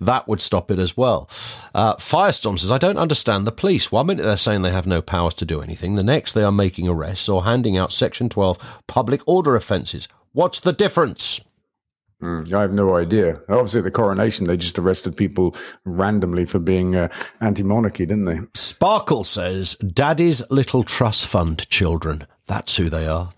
that 0.00 0.24
would 0.26 0.40
stop 0.40 0.70
it 0.70 0.78
as 0.78 0.96
well. 0.96 1.28
Uh, 1.74 1.94
Firestorm 1.96 2.58
says, 2.58 2.72
I 2.72 2.78
don't 2.78 2.96
understand 2.96 3.46
the 3.46 3.52
police. 3.52 3.92
One 3.92 4.06
minute 4.06 4.24
they're 4.24 4.36
saying 4.36 4.62
they 4.62 4.70
have 4.70 4.86
no 4.86 5.02
powers 5.02 5.34
to 5.34 5.44
do 5.44 5.60
anything, 5.60 5.94
the 5.94 6.02
next 6.02 6.32
they 6.32 6.42
are 6.42 6.52
making 6.52 6.88
arrests 6.88 7.28
or 7.28 7.44
handing 7.44 7.76
out 7.76 7.92
Section 7.92 8.28
12 8.28 8.82
public 8.86 9.20
order 9.26 9.56
offences. 9.56 10.08
What's 10.32 10.60
the 10.60 10.72
difference? 10.72 11.40
Mm, 12.22 12.52
I 12.52 12.62
have 12.62 12.72
no 12.72 12.96
idea. 12.96 13.40
Obviously, 13.48 13.78
at 13.78 13.84
the 13.84 13.90
coronation, 13.90 14.46
they 14.46 14.56
just 14.56 14.78
arrested 14.78 15.16
people 15.16 15.56
randomly 15.84 16.44
for 16.44 16.60
being 16.60 16.94
uh, 16.94 17.08
anti 17.40 17.64
monarchy, 17.64 18.06
didn't 18.06 18.26
they? 18.26 18.38
Sparkle 18.54 19.24
says, 19.24 19.74
Daddy's 19.76 20.48
little 20.50 20.84
trust 20.84 21.26
fund 21.26 21.68
children. 21.68 22.26
That's 22.46 22.76
who 22.76 22.88
they 22.88 23.08
are. 23.08 23.30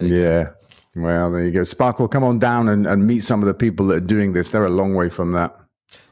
Yeah. 0.00 0.50
Well, 0.96 1.30
there 1.30 1.44
you 1.44 1.52
go. 1.52 1.64
Sparkle, 1.64 2.08
come 2.08 2.24
on 2.24 2.38
down 2.38 2.68
and, 2.68 2.86
and 2.86 3.06
meet 3.06 3.20
some 3.20 3.42
of 3.42 3.46
the 3.46 3.54
people 3.54 3.86
that 3.86 3.94
are 3.94 4.00
doing 4.06 4.32
this. 4.32 4.50
They're 4.50 4.64
a 4.64 4.70
long 4.70 4.94
way 4.94 5.08
from 5.08 5.32
that. 5.32 5.56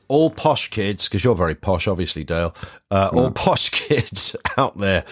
All 0.06 0.30
posh 0.30 0.70
kids, 0.70 1.06
because 1.06 1.23
you're 1.23 1.35
very 1.35 1.54
posh, 1.54 1.87
obviously, 1.87 2.25
Dale. 2.25 2.54
Uh, 2.90 3.11
All 3.12 3.30
posh 3.30 3.68
kids 3.88 4.35
out 4.56 4.78
there 4.78 5.04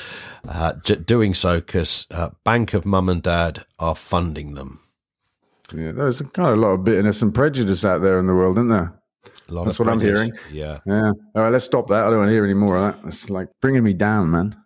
uh, 0.49 0.73
doing 0.73 1.35
so 1.35 1.61
because 1.61 2.07
uh, 2.11 2.31
Bank 2.45 2.73
of 2.73 2.87
Mum 2.87 3.11
and 3.11 3.23
Dad 3.23 3.65
are 3.79 3.95
funding 3.95 4.55
them. 4.55 4.81
Yeah, 5.75 5.93
there's 5.93 6.23
kind 6.23 6.49
of 6.49 6.59
a 6.59 6.61
lot 6.61 6.69
of 6.71 6.85
bitterness 6.85 7.21
and 7.21 7.35
prejudice 7.35 7.85
out 7.85 8.01
there 8.01 8.19
in 8.19 8.27
the 8.27 8.35
world, 8.35 8.57
isn't 8.57 8.69
there? 8.69 8.95
That's 9.49 9.79
what 9.79 9.89
I'm 9.89 10.01
hearing. 10.01 10.33
Yeah. 10.51 10.79
Yeah. 10.87 11.13
All 11.35 11.43
right, 11.43 11.53
let's 11.53 11.65
stop 11.65 11.89
that. 11.89 12.07
I 12.07 12.11
don't 12.11 12.19
want 12.19 12.29
to 12.29 12.33
hear 12.33 12.45
any 12.45 12.55
more 12.55 12.77
of 12.77 12.95
that. 13.03 13.09
It's 13.09 13.29
like 13.29 13.49
bringing 13.61 13.85
me 13.85 13.93
down, 13.93 14.31
man. 14.31 14.57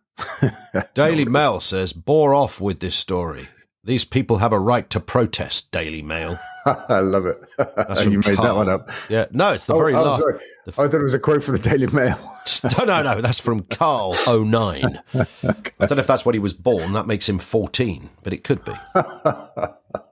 Daily 0.95 1.25
Mail 1.25 1.61
says, 1.61 1.93
bore 1.93 2.35
off 2.35 2.61
with 2.61 2.81
this 2.81 2.95
story. 2.95 3.49
These 3.83 4.05
people 4.05 4.39
have 4.39 4.53
a 4.53 4.59
right 4.59 4.89
to 4.91 5.01
protest, 5.01 5.71
Daily 5.71 6.03
Mail. 6.03 6.39
I 6.67 7.01
love 7.01 7.25
it. 7.25 7.41
That's 7.57 8.05
you 8.07 8.21
from 8.21 8.33
made 8.35 8.39
that 8.45 8.55
one 8.55 8.69
up. 8.69 8.91
Yeah, 9.09 9.27
no, 9.31 9.53
it's 9.53 9.65
the 9.67 9.75
Oh, 9.75 9.79
very 9.79 9.95
oh, 9.95 10.03
last. 10.03 10.19
sorry. 10.21 10.39
I 10.69 10.71
thought 10.71 10.93
it 10.95 10.99
was 11.03 11.15
a 11.15 11.19
quote 11.19 11.43
for 11.43 11.53
the 11.53 11.59
Daily 11.59 11.87
Mail. 11.89 12.19
No, 12.77 12.85
no, 12.85 13.03
no, 13.03 13.21
that's 13.21 13.39
from 13.39 13.63
Carl 13.65 14.15
09. 14.27 14.83
I 14.85 15.25
don't 15.87 15.91
know 15.93 15.97
if 15.99 16.07
that's 16.07 16.27
when 16.27 16.35
he 16.35 16.39
was 16.41 16.53
born. 16.53 16.93
That 16.95 17.07
makes 17.07 17.29
him 17.29 17.39
14, 17.39 18.11
but 18.25 18.33
it 18.33 18.43
could 18.45 18.65
be. 18.65 18.73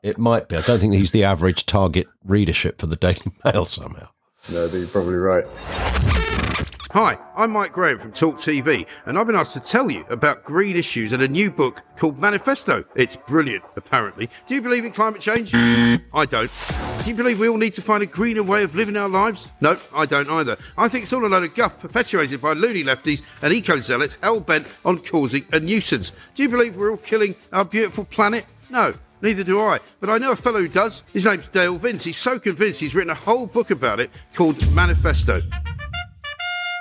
It 0.03 0.19
might 0.19 0.49
be. 0.49 0.57
I 0.57 0.61
don't 0.61 0.79
think 0.79 0.95
he's 0.95 1.11
the 1.11 1.25
average 1.25 1.67
target 1.67 2.07
readership 2.25 2.81
for 2.81 2.87
the 2.87 2.97
Daily 2.97 3.33
Mail 3.45 3.65
somehow. 3.65 4.09
no, 4.51 4.67
you're 4.67 4.87
probably 4.87 5.17
right. 5.17 5.45
Hi, 6.91 7.19
I'm 7.37 7.53
Mike 7.53 7.73
Graham 7.73 8.01
from 8.01 8.11
Talk 8.11 8.35
TV, 8.37 8.85
and 9.07 9.17
I've 9.17 9.29
been 9.29 9.37
asked 9.37 9.53
to 9.53 9.61
tell 9.61 9.93
you 9.93 10.05
about 10.11 10.43
green 10.43 10.75
issues 10.75 11.13
and 11.13 11.23
a 11.23 11.29
new 11.29 11.53
book 11.53 11.83
called 11.97 12.19
Manifesto. 12.21 12.85
It's 12.97 13.15
brilliant, 13.15 13.63
apparently. 13.77 14.29
Do 14.47 14.57
you 14.57 14.61
believe 14.61 14.85
in 14.85 14.91
climate 14.91 15.21
change? 15.21 15.53
I 15.55 16.27
don't. 16.29 16.51
Do 17.05 17.11
you 17.11 17.15
believe 17.15 17.39
we 17.39 17.49
all 17.49 17.59
need 17.59 17.75
to 17.75 17.83
find 17.83 18.03
a 18.03 18.07
greener 18.07 18.43
way 18.43 18.65
of 18.65 18.75
living 18.75 18.97
our 18.97 19.09
lives? 19.09 19.51
No, 19.61 19.79
I 19.95 20.05
don't 20.05 20.29
either. 20.31 20.57
I 20.77 20.89
think 20.89 21.05
it's 21.05 21.13
all 21.13 21.25
a 21.25 21.29
load 21.29 21.45
of 21.45 21.55
guff 21.55 21.79
perpetuated 21.79 22.41
by 22.41 22.55
loony 22.55 22.83
lefties 22.83 23.23
and 23.41 23.53
eco 23.53 23.79
zealots 23.79 24.17
hell 24.21 24.41
bent 24.41 24.67
on 24.85 24.99
causing 24.99 25.45
a 25.53 25.61
nuisance. 25.61 26.11
Do 26.35 26.43
you 26.43 26.49
believe 26.49 26.75
we're 26.75 26.91
all 26.91 26.97
killing 26.97 27.37
our 27.53 27.65
beautiful 27.65 28.05
planet? 28.05 28.47
No. 28.69 28.95
Neither 29.23 29.45
do 29.45 29.61
I. 29.61 29.79
But 30.01 30.11
I 30.11 30.19
know 30.19 30.33
a 30.33 30.37
fellow 30.37 30.61
who 30.61 30.69
does. 30.69 31.05
His 31.13 31.25
name's 31.25 31.49
Dale 31.49 31.77
Vince. 31.77 32.05
He's 32.05 32.17
so 32.17 32.39
convinced 32.41 32.81
he's 32.81 32.95
written 32.95 33.11
a 33.11 33.15
whole 33.15 33.47
book 33.47 33.71
about 33.71 34.01
it 34.01 34.11
called 34.33 34.69
Manifesto. 34.73 35.43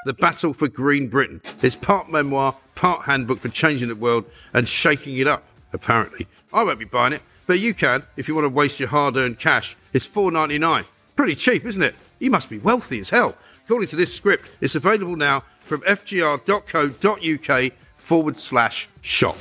The 0.06 0.14
Battle 0.14 0.54
for 0.54 0.68
Green 0.68 1.10
Britain. 1.10 1.42
It's 1.62 1.76
part 1.76 2.10
memoir, 2.10 2.56
part 2.76 3.04
handbook 3.06 3.40
for 3.40 3.50
changing 3.50 3.90
the 3.90 3.96
world 3.96 4.26
and 4.54 4.68
shaking 4.68 5.18
it 5.18 5.28
up, 5.28 5.44
apparently. 5.74 6.28
I 6.54 6.64
won't 6.64 6.80
be 6.80 6.86
buying 6.86 7.14
it, 7.14 7.22
but 7.46 7.60
you 7.60 7.74
can 7.74 8.04
if 8.16 8.28
you 8.28 8.36
want 8.36 8.46
to 8.46 8.50
waste 8.50 8.80
your 8.80 8.90
hard 8.90 9.18
earned 9.18 9.40
cash. 9.40 9.76
It's 9.94 10.06
four 10.06 10.32
ninety 10.32 10.58
nine. 10.58 10.86
Pretty 11.16 11.36
cheap, 11.36 11.66
isn't 11.66 11.84
it? 11.84 11.96
You 12.20 12.32
must 12.32 12.50
be 12.50 12.58
wealthy 12.58 13.00
as 13.00 13.10
hell. 13.10 13.36
According 13.66 13.90
to 13.90 13.96
this 13.96 14.16
script, 14.16 14.50
it's 14.62 14.76
available 14.76 15.18
now 15.18 15.44
from 15.60 15.82
fgr.co.uk 15.82 17.74
forward 17.98 18.38
slash 18.38 18.88
shop. 19.02 19.38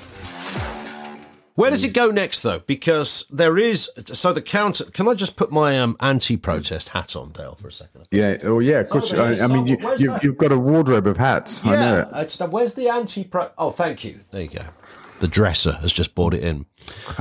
Where 1.57 1.71
does 1.71 1.85
it 1.85 1.95
go 1.95 2.11
next, 2.11 2.43
though? 2.43 2.61
Because 2.61 3.27
there 3.31 3.57
is. 3.59 3.91
So 4.13 4.33
the 4.33 4.43
counter. 4.43 4.85
Can 4.85 5.09
I 5.09 5.15
just 5.15 5.37
put 5.37 5.51
my 5.51 5.79
um, 5.79 5.97
anti 6.01 6.37
protest 6.37 6.91
hat 6.91 7.17
on, 7.17 7.33
Dale, 7.33 7.55
for 7.55 7.69
a 7.69 7.73
second? 7.73 8.07
Yeah. 8.11 8.37
Oh, 8.45 8.61
yeah. 8.61 8.81
Of 8.81 8.91
course. 8.91 9.13
Oh, 9.13 9.23
I, 9.25 9.43
I 9.43 9.47
mean, 9.49 9.67
you, 9.67 9.77
some- 9.77 9.85
where's 9.85 10.03
you, 10.03 10.11
that? 10.11 10.23
you've 10.23 10.37
got 10.37 10.53
a 10.53 10.59
wardrobe 10.59 11.07
of 11.07 11.17
hats. 11.17 11.65
I 11.65 11.75
know 11.77 12.01
it. 12.01 12.09
it's 12.13 12.37
the, 12.39 12.47
where's 12.47 12.75
the 12.75 12.89
anti-pro? 12.91 13.51
Oh, 13.59 13.71
thank 13.71 14.05
you. 14.05 14.21
There 14.31 14.43
you 14.43 14.49
go. 14.49 14.65
The 15.21 15.29
dresser 15.29 15.73
has 15.73 15.95
just 15.95 16.15
brought 16.15 16.35
it 16.35 16.45
in. 16.45 16.67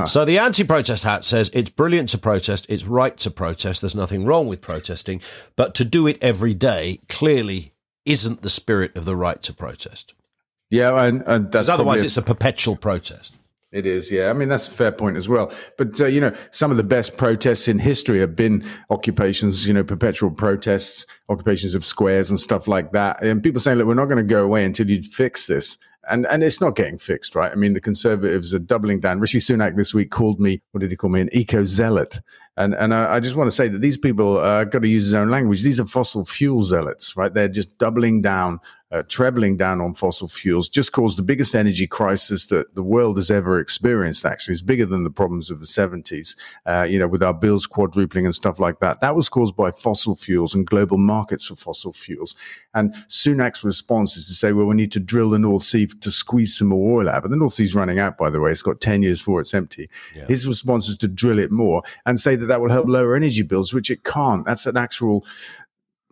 So 0.05 0.25
the 0.25 0.37
anti-protest 0.37 1.05
hat 1.05 1.23
says 1.23 1.49
it's 1.53 1.69
brilliant 1.69 2.09
to 2.09 2.17
protest. 2.17 2.65
It's 2.67 2.83
right 2.83 3.15
to 3.19 3.31
protest. 3.31 3.79
There's 3.81 3.95
nothing 3.95 4.25
wrong 4.25 4.47
with 4.47 4.59
protesting, 4.59 5.21
but 5.55 5.73
to 5.75 5.85
do 5.85 6.05
it 6.07 6.17
every 6.21 6.53
day 6.53 6.99
clearly 7.07 7.71
isn't 8.03 8.41
the 8.41 8.49
spirit 8.49 8.97
of 8.97 9.05
the 9.05 9.15
right 9.15 9.41
to 9.43 9.53
protest. 9.53 10.13
Yeah, 10.69 11.01
and, 11.05 11.21
and 11.25 11.45
that's 11.53 11.67
Because 11.67 11.69
otherwise, 11.69 12.01
a- 12.01 12.05
it's 12.05 12.17
a 12.17 12.21
perpetual 12.21 12.75
protest. 12.75 13.33
It 13.75 13.85
is, 13.85 14.09
yeah. 14.09 14.29
I 14.29 14.33
mean, 14.33 14.47
that's 14.47 14.69
a 14.69 14.71
fair 14.71 14.93
point 14.93 15.17
as 15.17 15.27
well. 15.27 15.51
But, 15.77 15.99
uh, 15.99 16.05
you 16.05 16.21
know, 16.21 16.33
some 16.51 16.71
of 16.71 16.77
the 16.77 16.83
best 16.83 17.17
protests 17.17 17.67
in 17.67 17.77
history 17.77 18.21
have 18.21 18.33
been 18.33 18.63
occupations, 18.89 19.67
you 19.67 19.73
know, 19.73 19.83
perpetual 19.83 20.31
protests, 20.31 21.05
occupations 21.27 21.75
of 21.75 21.83
squares 21.83 22.29
and 22.29 22.39
stuff 22.39 22.69
like 22.69 22.93
that. 22.93 23.21
And 23.21 23.43
people 23.43 23.59
saying, 23.59 23.77
look, 23.77 23.85
we're 23.85 23.93
not 23.93 24.05
going 24.05 24.15
to 24.15 24.23
go 24.23 24.45
away 24.45 24.63
until 24.63 24.89
you 24.89 25.01
fix 25.01 25.47
this. 25.47 25.77
And, 26.09 26.25
and 26.27 26.41
it's 26.41 26.61
not 26.61 26.77
getting 26.77 26.97
fixed, 26.97 27.35
right? 27.35 27.51
I 27.51 27.55
mean, 27.55 27.73
the 27.73 27.81
conservatives 27.81 28.53
are 28.53 28.59
doubling 28.59 29.01
down. 29.01 29.19
Rishi 29.19 29.39
Sunak 29.39 29.75
this 29.75 29.93
week 29.93 30.09
called 30.09 30.39
me, 30.39 30.61
what 30.71 30.79
did 30.79 30.91
he 30.91 30.95
call 30.95 31.09
me? 31.09 31.19
An 31.19 31.29
eco 31.33 31.65
zealot. 31.65 32.21
And, 32.55 32.75
and 32.75 32.93
I, 32.93 33.15
I 33.15 33.19
just 33.19 33.35
want 33.35 33.49
to 33.49 33.55
say 33.55 33.67
that 33.67 33.79
these 33.79 33.97
people 33.97 34.37
uh, 34.37 34.63
got 34.63 34.83
to 34.83 34.87
use 34.87 35.03
his 35.03 35.13
own 35.13 35.29
language. 35.29 35.63
These 35.63 35.81
are 35.81 35.85
fossil 35.85 36.23
fuel 36.23 36.63
zealots, 36.63 37.17
right? 37.17 37.33
They're 37.33 37.49
just 37.49 37.77
doubling 37.77 38.21
down 38.21 38.61
uh, 38.91 39.03
trebling 39.07 39.57
down 39.57 39.81
on 39.81 39.93
fossil 39.93 40.27
fuels 40.27 40.69
just 40.69 40.91
caused 40.91 41.17
the 41.17 41.23
biggest 41.23 41.55
energy 41.55 41.87
crisis 41.87 42.47
that 42.47 42.73
the 42.75 42.83
world 42.83 43.17
has 43.17 43.31
ever 43.31 43.59
experienced. 43.59 44.25
Actually, 44.25 44.53
it's 44.53 44.61
bigger 44.61 44.85
than 44.85 45.03
the 45.03 45.09
problems 45.09 45.49
of 45.49 45.59
the 45.59 45.65
70s, 45.65 46.35
uh, 46.65 46.83
you 46.83 46.99
know, 46.99 47.07
with 47.07 47.23
our 47.23 47.33
bills 47.33 47.65
quadrupling 47.65 48.25
and 48.25 48.35
stuff 48.35 48.59
like 48.59 48.79
that. 48.79 49.01
That 49.01 49.15
was 49.15 49.27
caused 49.27 49.55
by 49.55 49.71
fossil 49.71 50.15
fuels 50.15 50.53
and 50.53 50.65
global 50.65 50.97
markets 50.97 51.47
for 51.47 51.55
fossil 51.55 51.93
fuels. 51.93 52.35
And 52.73 52.93
Sunak's 53.09 53.63
response 53.63 54.17
is 54.17 54.27
to 54.27 54.33
say, 54.33 54.51
well, 54.51 54.67
we 54.67 54.75
need 54.75 54.91
to 54.93 54.99
drill 54.99 55.31
the 55.31 55.39
North 55.39 55.63
Sea 55.63 55.87
to 55.87 56.11
squeeze 56.11 56.57
some 56.57 56.67
more 56.67 56.99
oil 56.99 57.09
out. 57.09 57.23
But 57.23 57.31
the 57.31 57.37
North 57.37 57.53
Sea's 57.53 57.75
running 57.75 57.99
out, 57.99 58.17
by 58.17 58.29
the 58.29 58.39
way. 58.39 58.51
It's 58.51 58.61
got 58.61 58.81
10 58.81 59.01
years 59.01 59.19
before 59.19 59.41
it's 59.41 59.53
empty. 59.53 59.89
His 60.27 60.47
response 60.47 60.87
is 60.87 60.97
to 60.97 61.07
drill 61.07 61.39
it 61.39 61.51
more 61.51 61.81
and 62.05 62.19
say 62.19 62.35
that 62.35 62.45
that 62.45 62.61
will 62.61 62.69
help 62.69 62.87
lower 62.87 63.15
energy 63.15 63.41
bills, 63.41 63.73
which 63.73 63.89
it 63.89 64.03
can't. 64.03 64.45
That's 64.45 64.65
an 64.65 64.77
actual 64.77 65.25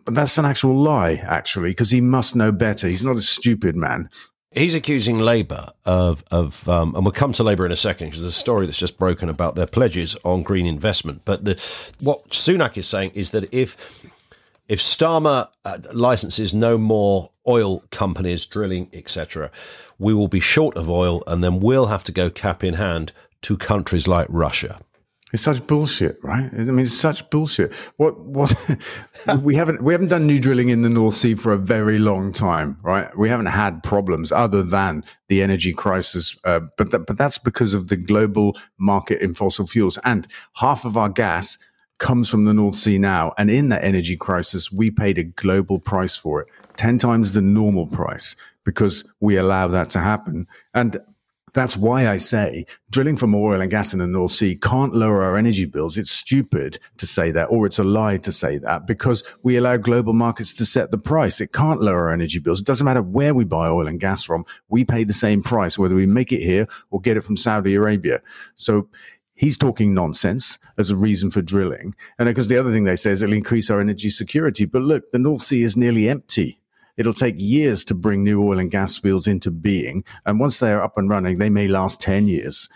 but 0.04 0.14
that's 0.14 0.38
an 0.38 0.44
actual 0.44 0.80
lie, 0.80 1.14
actually, 1.14 1.70
because 1.70 1.90
he 1.90 2.00
must 2.00 2.36
know 2.36 2.52
better. 2.52 2.88
He's 2.88 3.04
not 3.04 3.16
a 3.16 3.22
stupid 3.22 3.76
man. 3.76 4.10
He's 4.50 4.74
accusing 4.74 5.18
Labour 5.18 5.70
of, 5.84 6.22
of 6.30 6.68
um, 6.68 6.94
and 6.94 7.04
we'll 7.04 7.12
come 7.12 7.32
to 7.32 7.42
Labour 7.42 7.66
in 7.66 7.72
a 7.72 7.76
second 7.76 8.08
because 8.08 8.22
there's 8.22 8.36
a 8.36 8.38
story 8.38 8.66
that's 8.66 8.78
just 8.78 8.98
broken 8.98 9.28
about 9.28 9.56
their 9.56 9.66
pledges 9.66 10.16
on 10.24 10.44
green 10.44 10.66
investment. 10.66 11.22
But 11.24 11.44
the, 11.44 11.54
what 11.98 12.28
Sunak 12.30 12.76
is 12.76 12.86
saying 12.86 13.12
is 13.14 13.32
that 13.32 13.52
if 13.52 14.06
if 14.68 14.80
Starmer 14.80 15.48
uh, 15.64 15.78
licenses 15.92 16.54
no 16.54 16.78
more 16.78 17.30
oil 17.48 17.82
companies 17.90 18.46
drilling, 18.46 18.88
etc., 18.92 19.50
we 19.98 20.14
will 20.14 20.28
be 20.28 20.40
short 20.40 20.76
of 20.76 20.88
oil, 20.88 21.24
and 21.26 21.42
then 21.42 21.58
we'll 21.58 21.86
have 21.86 22.04
to 22.04 22.12
go 22.12 22.30
cap 22.30 22.62
in 22.62 22.74
hand 22.74 23.12
to 23.42 23.56
countries 23.56 24.06
like 24.06 24.26
Russia. 24.30 24.78
It's 25.34 25.42
such 25.42 25.66
bullshit, 25.66 26.22
right? 26.22 26.48
I 26.52 26.58
mean, 26.58 26.78
it's 26.78 26.96
such 26.96 27.28
bullshit. 27.28 27.74
What? 27.96 28.20
What? 28.20 28.54
we 29.42 29.56
haven't 29.56 29.82
we 29.82 29.92
haven't 29.92 30.06
done 30.06 30.28
new 30.28 30.38
drilling 30.38 30.68
in 30.68 30.82
the 30.82 30.88
North 30.88 31.14
Sea 31.14 31.34
for 31.34 31.52
a 31.52 31.58
very 31.58 31.98
long 31.98 32.32
time, 32.32 32.78
right? 32.82 33.08
We 33.18 33.28
haven't 33.28 33.46
had 33.46 33.82
problems 33.82 34.30
other 34.30 34.62
than 34.62 35.02
the 35.26 35.42
energy 35.42 35.72
crisis, 35.72 36.36
uh, 36.44 36.60
but 36.76 36.92
that, 36.92 37.06
but 37.06 37.18
that's 37.18 37.38
because 37.38 37.74
of 37.74 37.88
the 37.88 37.96
global 37.96 38.56
market 38.78 39.20
in 39.22 39.34
fossil 39.34 39.66
fuels, 39.66 39.98
and 40.04 40.28
half 40.52 40.84
of 40.84 40.96
our 40.96 41.08
gas 41.08 41.58
comes 41.98 42.28
from 42.28 42.44
the 42.44 42.54
North 42.54 42.76
Sea 42.76 42.98
now. 42.98 43.32
And 43.36 43.50
in 43.50 43.70
that 43.70 43.82
energy 43.82 44.16
crisis, 44.16 44.70
we 44.70 44.92
paid 44.92 45.18
a 45.18 45.24
global 45.24 45.80
price 45.80 46.16
for 46.16 46.42
it, 46.42 46.48
ten 46.76 46.96
times 46.96 47.32
the 47.32 47.40
normal 47.40 47.88
price, 47.88 48.36
because 48.62 49.02
we 49.18 49.36
allow 49.36 49.66
that 49.66 49.90
to 49.90 49.98
happen. 49.98 50.46
And 50.74 51.00
that's 51.54 51.76
why 51.76 52.08
I 52.08 52.18
say 52.18 52.66
drilling 52.90 53.16
for 53.16 53.26
more 53.26 53.54
oil 53.54 53.60
and 53.60 53.70
gas 53.70 53.92
in 53.92 54.00
the 54.00 54.06
North 54.06 54.32
Sea 54.32 54.56
can't 54.56 54.94
lower 54.94 55.22
our 55.22 55.36
energy 55.36 55.64
bills. 55.64 55.96
It's 55.96 56.10
stupid 56.10 56.78
to 56.98 57.06
say 57.06 57.30
that, 57.30 57.46
or 57.46 57.64
it's 57.64 57.78
a 57.78 57.84
lie 57.84 58.18
to 58.18 58.32
say 58.32 58.58
that, 58.58 58.86
because 58.86 59.24
we 59.42 59.56
allow 59.56 59.76
global 59.76 60.12
markets 60.12 60.52
to 60.54 60.66
set 60.66 60.90
the 60.90 60.98
price. 60.98 61.40
It 61.40 61.52
can't 61.52 61.80
lower 61.80 62.08
our 62.08 62.12
energy 62.12 62.40
bills. 62.40 62.60
It 62.60 62.66
doesn't 62.66 62.84
matter 62.84 63.02
where 63.02 63.34
we 63.34 63.44
buy 63.44 63.68
oil 63.68 63.86
and 63.86 64.00
gas 64.00 64.24
from. 64.24 64.44
We 64.68 64.84
pay 64.84 65.04
the 65.04 65.12
same 65.12 65.42
price, 65.42 65.78
whether 65.78 65.94
we 65.94 66.06
make 66.06 66.32
it 66.32 66.42
here 66.42 66.66
or 66.90 67.00
get 67.00 67.16
it 67.16 67.22
from 67.24 67.36
Saudi 67.36 67.74
Arabia. 67.74 68.20
So 68.56 68.88
he's 69.34 69.56
talking 69.56 69.94
nonsense 69.94 70.58
as 70.76 70.90
a 70.90 70.96
reason 70.96 71.30
for 71.30 71.42
drilling. 71.42 71.94
And 72.18 72.26
because 72.26 72.48
the 72.48 72.58
other 72.58 72.72
thing 72.72 72.84
they 72.84 72.96
say 72.96 73.12
is 73.12 73.22
it'll 73.22 73.34
increase 73.34 73.70
our 73.70 73.80
energy 73.80 74.10
security. 74.10 74.64
But 74.64 74.82
look, 74.82 75.10
the 75.12 75.18
North 75.18 75.42
Sea 75.42 75.62
is 75.62 75.76
nearly 75.76 76.08
empty. 76.08 76.58
It'll 76.96 77.12
take 77.12 77.34
years 77.38 77.84
to 77.86 77.94
bring 77.94 78.22
new 78.22 78.42
oil 78.42 78.58
and 78.58 78.70
gas 78.70 78.96
fields 78.98 79.26
into 79.26 79.50
being. 79.50 80.04
And 80.24 80.38
once 80.38 80.58
they 80.58 80.70
are 80.70 80.82
up 80.82 80.96
and 80.96 81.08
running, 81.08 81.38
they 81.38 81.50
may 81.50 81.66
last 81.68 82.00
10 82.00 82.28
years. 82.28 82.68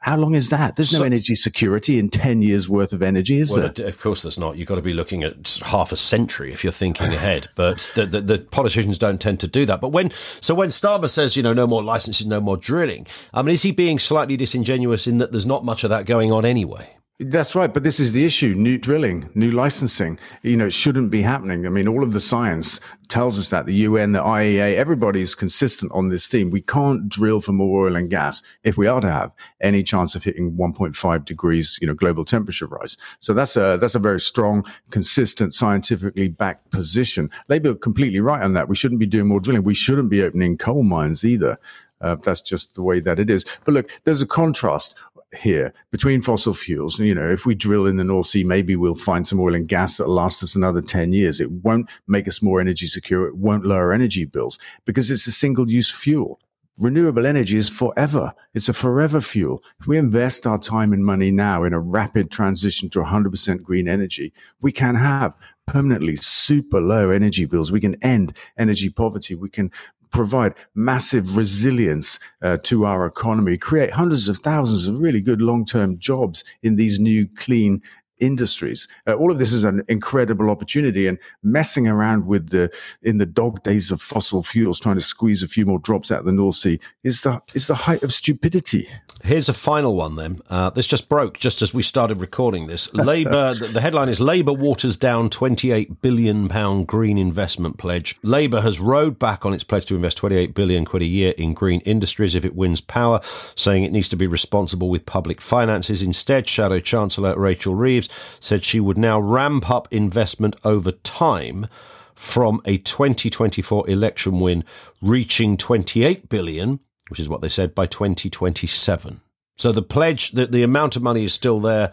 How 0.00 0.16
long 0.16 0.36
is 0.36 0.50
that? 0.50 0.76
There's 0.76 0.92
no 0.92 1.00
So- 1.00 1.04
energy 1.04 1.34
security 1.34 1.98
in 1.98 2.08
10 2.08 2.40
years 2.40 2.68
worth 2.68 2.92
of 2.92 3.02
energy, 3.02 3.38
is 3.38 3.50
Well, 3.50 3.72
there? 3.74 3.88
of 3.88 4.00
course, 4.00 4.22
there's 4.22 4.38
not. 4.38 4.56
You've 4.56 4.68
got 4.68 4.76
to 4.76 4.80
be 4.82 4.94
looking 4.94 5.24
at 5.24 5.58
half 5.64 5.90
a 5.90 5.96
century 5.96 6.52
if 6.52 6.62
you're 6.62 6.72
thinking 6.72 7.08
ahead. 7.08 7.48
But 7.56 7.90
the, 7.96 8.06
the, 8.06 8.20
the 8.20 8.38
politicians 8.38 8.96
don't 8.96 9.20
tend 9.20 9.40
to 9.40 9.48
do 9.48 9.66
that. 9.66 9.80
But 9.80 9.88
when 9.88 10.12
so 10.40 10.54
when 10.54 10.68
Starmer 10.68 11.10
says, 11.10 11.36
you 11.36 11.42
know, 11.42 11.52
no 11.52 11.66
more 11.66 11.82
licenses, 11.82 12.26
no 12.28 12.40
more 12.40 12.56
drilling, 12.56 13.06
I 13.34 13.42
mean, 13.42 13.54
is 13.54 13.62
he 13.62 13.72
being 13.72 13.98
slightly 13.98 14.36
disingenuous 14.36 15.08
in 15.08 15.18
that 15.18 15.32
there's 15.32 15.46
not 15.46 15.64
much 15.64 15.82
of 15.82 15.90
that 15.90 16.06
going 16.06 16.30
on 16.30 16.44
anyway? 16.44 16.94
That's 17.20 17.56
right, 17.56 17.74
but 17.74 17.82
this 17.82 17.98
is 17.98 18.12
the 18.12 18.24
issue: 18.24 18.54
new 18.54 18.78
drilling, 18.78 19.28
new 19.34 19.50
licensing. 19.50 20.20
You 20.42 20.56
know, 20.56 20.66
it 20.66 20.72
shouldn't 20.72 21.10
be 21.10 21.22
happening. 21.22 21.66
I 21.66 21.68
mean, 21.68 21.88
all 21.88 22.04
of 22.04 22.12
the 22.12 22.20
science 22.20 22.78
tells 23.08 23.40
us 23.40 23.50
that 23.50 23.66
the 23.66 23.74
UN, 23.74 24.12
the 24.12 24.22
IEA, 24.22 24.76
everybody's 24.76 25.34
consistent 25.34 25.90
on 25.90 26.10
this 26.10 26.28
theme. 26.28 26.50
We 26.50 26.60
can't 26.60 27.08
drill 27.08 27.40
for 27.40 27.50
more 27.50 27.86
oil 27.86 27.96
and 27.96 28.08
gas 28.08 28.40
if 28.62 28.78
we 28.78 28.86
are 28.86 29.00
to 29.00 29.10
have 29.10 29.32
any 29.60 29.82
chance 29.82 30.14
of 30.14 30.22
hitting 30.22 30.52
1.5 30.52 31.24
degrees, 31.24 31.76
you 31.80 31.88
know, 31.88 31.94
global 31.94 32.24
temperature 32.24 32.66
rise. 32.66 32.96
So 33.18 33.34
that's 33.34 33.56
a 33.56 33.78
that's 33.80 33.96
a 33.96 33.98
very 33.98 34.20
strong, 34.20 34.64
consistent, 34.92 35.54
scientifically 35.54 36.28
backed 36.28 36.70
position. 36.70 37.30
Labour 37.48 37.74
completely 37.74 38.20
right 38.20 38.44
on 38.44 38.52
that. 38.52 38.68
We 38.68 38.76
shouldn't 38.76 39.00
be 39.00 39.06
doing 39.06 39.26
more 39.26 39.40
drilling. 39.40 39.64
We 39.64 39.74
shouldn't 39.74 40.08
be 40.08 40.22
opening 40.22 40.56
coal 40.56 40.84
mines 40.84 41.24
either. 41.24 41.58
Uh, 42.00 42.14
that's 42.16 42.40
just 42.40 42.74
the 42.74 42.82
way 42.82 43.00
that 43.00 43.18
it 43.18 43.30
is. 43.30 43.44
But 43.64 43.74
look, 43.74 43.90
there's 44.04 44.22
a 44.22 44.26
contrast 44.26 44.94
here 45.36 45.72
between 45.90 46.22
fossil 46.22 46.54
fuels. 46.54 46.98
You 46.98 47.14
know, 47.14 47.28
if 47.30 47.44
we 47.44 47.54
drill 47.54 47.86
in 47.86 47.96
the 47.96 48.04
North 48.04 48.26
Sea, 48.26 48.44
maybe 48.44 48.76
we'll 48.76 48.94
find 48.94 49.26
some 49.26 49.40
oil 49.40 49.54
and 49.54 49.68
gas 49.68 49.96
that'll 49.96 50.14
last 50.14 50.42
us 50.42 50.54
another 50.54 50.80
10 50.80 51.12
years. 51.12 51.40
It 51.40 51.50
won't 51.50 51.90
make 52.06 52.28
us 52.28 52.42
more 52.42 52.60
energy 52.60 52.86
secure. 52.86 53.26
It 53.26 53.36
won't 53.36 53.66
lower 53.66 53.92
energy 53.92 54.24
bills 54.24 54.58
because 54.84 55.10
it's 55.10 55.26
a 55.26 55.32
single 55.32 55.70
use 55.70 55.90
fuel. 55.90 56.40
Renewable 56.78 57.26
energy 57.26 57.58
is 57.58 57.68
forever. 57.68 58.32
It's 58.54 58.68
a 58.68 58.72
forever 58.72 59.20
fuel. 59.20 59.64
If 59.80 59.88
we 59.88 59.98
invest 59.98 60.46
our 60.46 60.58
time 60.58 60.92
and 60.92 61.04
money 61.04 61.32
now 61.32 61.64
in 61.64 61.72
a 61.72 61.80
rapid 61.80 62.30
transition 62.30 62.88
to 62.90 63.00
100% 63.00 63.62
green 63.62 63.88
energy, 63.88 64.32
we 64.60 64.70
can 64.70 64.94
have 64.94 65.34
permanently 65.66 66.14
super 66.14 66.80
low 66.80 67.10
energy 67.10 67.46
bills. 67.46 67.72
We 67.72 67.80
can 67.80 67.96
end 68.02 68.32
energy 68.56 68.90
poverty. 68.90 69.34
We 69.34 69.50
can 69.50 69.72
provide 70.10 70.54
massive 70.74 71.36
resilience 71.36 72.18
uh, 72.42 72.58
to 72.64 72.84
our 72.86 73.06
economy, 73.06 73.56
create 73.56 73.92
hundreds 73.92 74.28
of 74.28 74.38
thousands 74.38 74.86
of 74.86 75.00
really 75.00 75.20
good 75.20 75.40
long 75.40 75.64
term 75.64 75.98
jobs 75.98 76.44
in 76.62 76.76
these 76.76 76.98
new 76.98 77.26
clean 77.36 77.82
industries. 78.20 78.88
Uh, 79.06 79.14
all 79.14 79.30
of 79.30 79.38
this 79.38 79.52
is 79.52 79.64
an 79.64 79.82
incredible 79.88 80.50
opportunity 80.50 81.06
and 81.06 81.18
messing 81.42 81.86
around 81.86 82.26
with 82.26 82.50
the 82.50 82.70
in 83.02 83.18
the 83.18 83.26
dog 83.26 83.62
days 83.62 83.90
of 83.90 84.00
fossil 84.00 84.42
fuels 84.42 84.80
trying 84.80 84.96
to 84.96 85.00
squeeze 85.00 85.42
a 85.42 85.48
few 85.48 85.66
more 85.66 85.78
drops 85.78 86.10
out 86.10 86.20
of 86.20 86.24
the 86.24 86.32
North 86.32 86.56
Sea 86.56 86.78
is 87.02 87.22
the 87.22 87.40
is 87.54 87.66
the 87.66 87.74
height 87.74 88.02
of 88.02 88.12
stupidity. 88.12 88.88
Here's 89.24 89.48
a 89.48 89.54
final 89.54 89.96
one 89.96 90.16
then. 90.16 90.40
Uh, 90.48 90.70
this 90.70 90.86
just 90.86 91.08
broke 91.08 91.38
just 91.38 91.60
as 91.60 91.74
we 91.74 91.82
started 91.82 92.20
recording 92.20 92.66
this. 92.66 92.92
Labour, 92.94 93.54
the, 93.54 93.66
the 93.72 93.80
headline 93.80 94.08
is 94.08 94.20
Labour 94.20 94.52
waters 94.52 94.96
down 94.96 95.28
£28 95.28 96.00
billion 96.00 96.84
green 96.84 97.18
investment 97.18 97.78
pledge. 97.78 98.16
Labour 98.22 98.60
has 98.60 98.80
rowed 98.80 99.18
back 99.18 99.44
on 99.44 99.52
its 99.52 99.64
pledge 99.64 99.86
to 99.86 99.96
invest 99.96 100.18
28 100.18 100.54
billion 100.54 100.84
quid 100.84 101.02
a 101.02 101.06
year 101.06 101.34
in 101.36 101.52
green 101.52 101.80
industries 101.80 102.34
if 102.34 102.44
it 102.44 102.54
wins 102.54 102.80
power, 102.80 103.20
saying 103.56 103.82
it 103.82 103.92
needs 103.92 104.08
to 104.08 104.16
be 104.16 104.26
responsible 104.26 104.88
with 104.88 105.04
public 105.04 105.40
finances. 105.40 106.02
Instead, 106.02 106.48
Shadow 106.48 106.80
Chancellor 106.80 107.38
Rachel 107.38 107.74
Reeves 107.74 108.07
said 108.40 108.64
she 108.64 108.80
would 108.80 108.98
now 108.98 109.20
ramp 109.20 109.70
up 109.70 109.88
investment 109.92 110.56
over 110.64 110.92
time 110.92 111.66
from 112.14 112.60
a 112.64 112.78
2024 112.78 113.88
election 113.88 114.40
win 114.40 114.64
reaching 115.00 115.56
28 115.56 116.28
billion 116.28 116.80
which 117.08 117.20
is 117.20 117.28
what 117.28 117.40
they 117.40 117.48
said 117.48 117.74
by 117.74 117.86
2027. 117.86 119.20
So 119.56 119.72
the 119.72 119.82
pledge, 119.82 120.32
that 120.32 120.52
the 120.52 120.62
amount 120.62 120.96
of 120.96 121.02
money 121.02 121.24
is 121.24 121.34
still 121.34 121.60
there, 121.60 121.92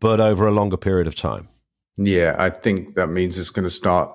but 0.00 0.20
over 0.20 0.46
a 0.46 0.52
longer 0.52 0.76
period 0.76 1.06
of 1.06 1.14
time. 1.14 1.48
Yeah, 1.96 2.34
I 2.38 2.50
think 2.50 2.94
that 2.96 3.08
means 3.08 3.38
it's 3.38 3.50
going 3.50 3.64
to 3.64 3.70
start. 3.70 4.10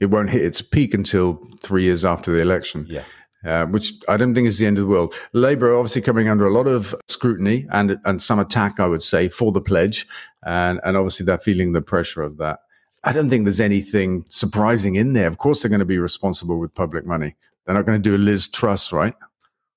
It 0.00 0.06
won't 0.06 0.30
hit 0.30 0.42
its 0.42 0.60
peak 0.60 0.94
until 0.94 1.46
three 1.60 1.84
years 1.84 2.04
after 2.04 2.32
the 2.32 2.40
election. 2.40 2.86
Yeah. 2.88 3.04
Uh, 3.44 3.66
which 3.66 3.92
I 4.08 4.16
don't 4.16 4.34
think 4.34 4.48
is 4.48 4.58
the 4.58 4.66
end 4.66 4.78
of 4.78 4.84
the 4.84 4.88
world. 4.88 5.14
Labour 5.34 5.72
are 5.72 5.76
obviously 5.76 6.00
coming 6.00 6.28
under 6.28 6.46
a 6.46 6.52
lot 6.52 6.66
of 6.66 6.94
scrutiny 7.08 7.66
and 7.70 7.98
and 8.04 8.22
some 8.22 8.38
attack, 8.38 8.80
I 8.80 8.86
would 8.86 9.02
say, 9.02 9.28
for 9.28 9.52
the 9.52 9.60
pledge, 9.60 10.06
and 10.44 10.80
and 10.82 10.96
obviously 10.96 11.26
they're 11.26 11.38
feeling 11.38 11.72
the 11.72 11.82
pressure 11.82 12.22
of 12.22 12.38
that. 12.38 12.60
I 13.04 13.12
don't 13.12 13.28
think 13.28 13.44
there's 13.44 13.60
anything 13.60 14.24
surprising 14.30 14.94
in 14.94 15.12
there. 15.12 15.28
Of 15.28 15.36
course, 15.36 15.60
they're 15.60 15.68
going 15.68 15.80
to 15.80 15.84
be 15.84 15.98
responsible 15.98 16.58
with 16.58 16.74
public 16.74 17.04
money. 17.04 17.36
They're 17.64 17.74
not 17.74 17.84
going 17.84 18.02
to 18.02 18.10
do 18.10 18.16
a 18.16 18.18
Liz 18.18 18.48
Truss, 18.48 18.92
right? 18.92 19.14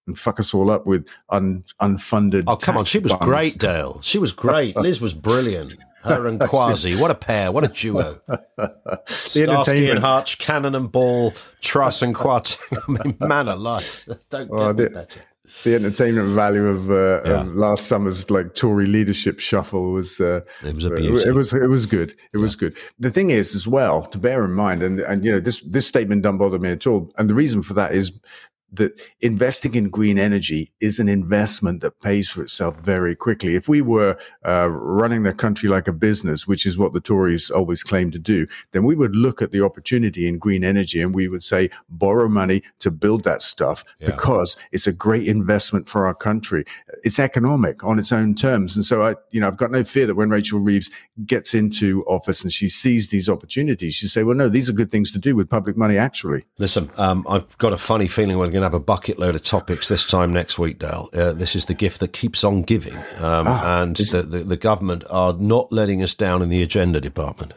And 0.08 0.18
fuck 0.18 0.40
us 0.40 0.54
all 0.54 0.72
up 0.72 0.86
with 0.86 1.08
un, 1.30 1.64
unfunded. 1.82 2.46
Oh, 2.48 2.56
come 2.56 2.78
on. 2.78 2.86
She 2.86 3.00
was 3.00 3.14
great, 3.20 3.58
Dale. 3.58 4.00
She 4.02 4.18
was 4.18 4.32
great. 4.32 4.78
Liz 4.78 5.02
was 5.02 5.14
brilliant. 5.14 5.76
Her 6.08 6.28
and 6.28 6.40
Kwasi. 6.52 7.00
What 7.00 7.12
a 7.12 7.16
pair. 7.16 7.52
What 7.52 7.64
a 7.64 7.68
duo. 7.68 8.20
Starsky 9.08 9.42
and 9.44 9.52
entertainment. 9.52 10.00
Hutch, 10.00 10.38
Cannon 10.40 10.76
and 10.76 10.92
Ball, 10.92 11.34
Truss 11.62 12.02
and 12.02 12.14
Quat. 12.16 12.58
I 12.72 12.92
mean, 12.92 13.18
man 13.20 13.48
alive. 13.48 14.04
Don't 14.30 14.50
Oh, 14.52 14.74
get 14.74 14.94
better. 14.94 15.22
the 15.64 15.76
entertainment 15.76 16.30
value 16.36 16.68
of, 16.68 16.90
uh, 16.92 17.22
Yeah. 17.26 17.42
of 17.42 17.56
last 17.56 17.86
summer's 17.88 18.30
like 18.30 18.54
Tory 18.54 18.86
leadership 18.86 19.40
shuffle 19.40 19.92
was 19.92 20.20
uh, 20.20 20.42
It 20.64 20.76
was 20.76 20.84
a 20.86 20.94
it, 20.94 20.98
beauty. 20.98 21.30
it 21.30 21.34
was 21.34 21.54
it 21.54 21.68
was 21.70 21.86
good. 21.86 22.14
It 22.34 22.38
was 22.38 22.56
good. 22.56 22.76
The 23.00 23.10
thing 23.12 23.30
is, 23.30 23.56
as 23.56 23.68
well, 23.68 24.04
to 24.04 24.18
bear 24.18 24.44
in 24.44 24.52
mind, 24.54 24.84
and 24.84 25.00
and 25.00 25.24
you 25.24 25.32
know 25.32 25.40
this 25.40 25.62
this 25.62 25.88
statement 25.88 26.22
doesn't 26.24 26.38
bother 26.40 26.60
me 26.60 26.72
at 26.72 26.86
all. 26.88 27.12
And 27.18 27.30
the 27.30 27.34
reason 27.36 27.62
for 27.64 27.74
that 27.76 27.94
is 27.96 28.20
that 28.74 29.00
investing 29.22 29.76
in 29.76 29.90
green 29.90 30.20
energy 30.20 30.72
is 30.80 31.00
an 31.00 31.08
investment 31.08 31.82
that 31.82 32.02
pays 32.02 32.30
for 32.30 32.42
itself 32.42 32.80
very 32.80 33.16
quickly. 33.16 33.56
If 33.56 33.68
we 33.68 33.82
were 33.82 34.18
uh, 34.46 34.68
running 34.70 35.24
the 35.24 35.34
country 35.34 35.70
like 35.70 35.88
a 35.88 35.94
business, 35.94 36.48
which 36.48 36.66
is 36.66 36.78
what 36.78 36.94
the 36.94 37.00
Tories 37.00 37.50
always 37.50 37.84
claim 37.84 38.12
to 38.12 38.20
do, 38.20 38.46
then 38.72 38.84
we 38.84 38.96
would 38.96 39.16
look 39.16 39.42
at 39.42 39.52
the 39.52 39.62
opportunity 39.62 40.28
in 40.28 40.38
green 40.38 40.64
energy 40.64 41.02
and 41.02 41.16
we 41.16 41.28
would 41.28 41.44
say, 41.44 41.70
borrow 41.90 42.28
money 42.28 42.62
to 42.80 42.92
build 42.92 43.24
that 43.24 43.42
stuff 43.42 43.84
because 44.00 44.58
it's 44.72 44.88
a 44.88 44.92
great 44.92 45.28
investment 45.28 45.88
for 45.88 46.06
our 46.06 46.14
country. 46.14 46.66
It's 47.04 47.20
economic 47.20 47.84
on 47.84 48.00
its 48.00 48.12
own 48.12 48.36
terms. 48.36 48.76
And 48.76 48.86
so 48.86 49.04
I, 49.04 49.16
you 49.32 49.40
know, 49.40 49.48
I've 49.48 49.58
got 49.58 49.72
no 49.72 49.84
fear 49.84 50.06
that 50.08 50.16
when 50.16 50.30
Rachel 50.30 50.60
Reeves 50.60 50.90
gets 51.26 51.54
into 51.54 52.04
office 52.06 52.44
and 52.44 52.52
she 52.52 52.70
sees 52.70 53.10
these 53.10 53.30
opportunities, 53.30 53.96
she 53.96 54.08
say, 54.08 54.24
well, 54.24 54.36
no, 54.36 54.50
these 54.50 54.70
are 54.70 54.74
good 54.74 54.92
things 54.92 55.12
to 55.14 55.20
do 55.20 55.36
with 55.36 55.50
public 55.50 55.78
money, 55.78 55.98
actually. 55.98 56.46
Listen, 56.58 56.90
um, 56.98 57.26
I've 57.30 57.58
got 57.58 57.74
a 57.74 57.78
funny 57.78 58.08
feeling 58.08 58.38
we're 58.38 58.50
going 58.58 58.70
to 58.70 58.76
have 58.76 58.82
a 58.82 58.84
bucket 58.84 59.20
load 59.20 59.36
of 59.36 59.44
topics 59.44 59.88
this 59.88 60.06
time 60.06 60.34
next 60.34 60.58
week, 60.58 60.80
Dale. 60.80 61.10
Uh, 61.14 61.34
this 61.34 61.56
is 61.56 61.66
the 61.68 61.74
gift 61.74 62.00
that 62.00 62.14
keeps 62.14 62.44
on 62.44 62.64
giving. 62.64 62.96
Um, 63.18 63.48
Ah, 63.48 63.82
and 63.84 63.96
the, 63.96 64.24
the, 64.24 64.40
the 64.40 64.58
government 64.58 65.04
are 65.10 65.34
not 65.34 65.72
letting 65.72 66.02
us 66.02 66.14
down 66.16 66.42
in 66.42 66.50
the 66.50 66.64
agenda 66.64 67.00
department. 67.00 67.54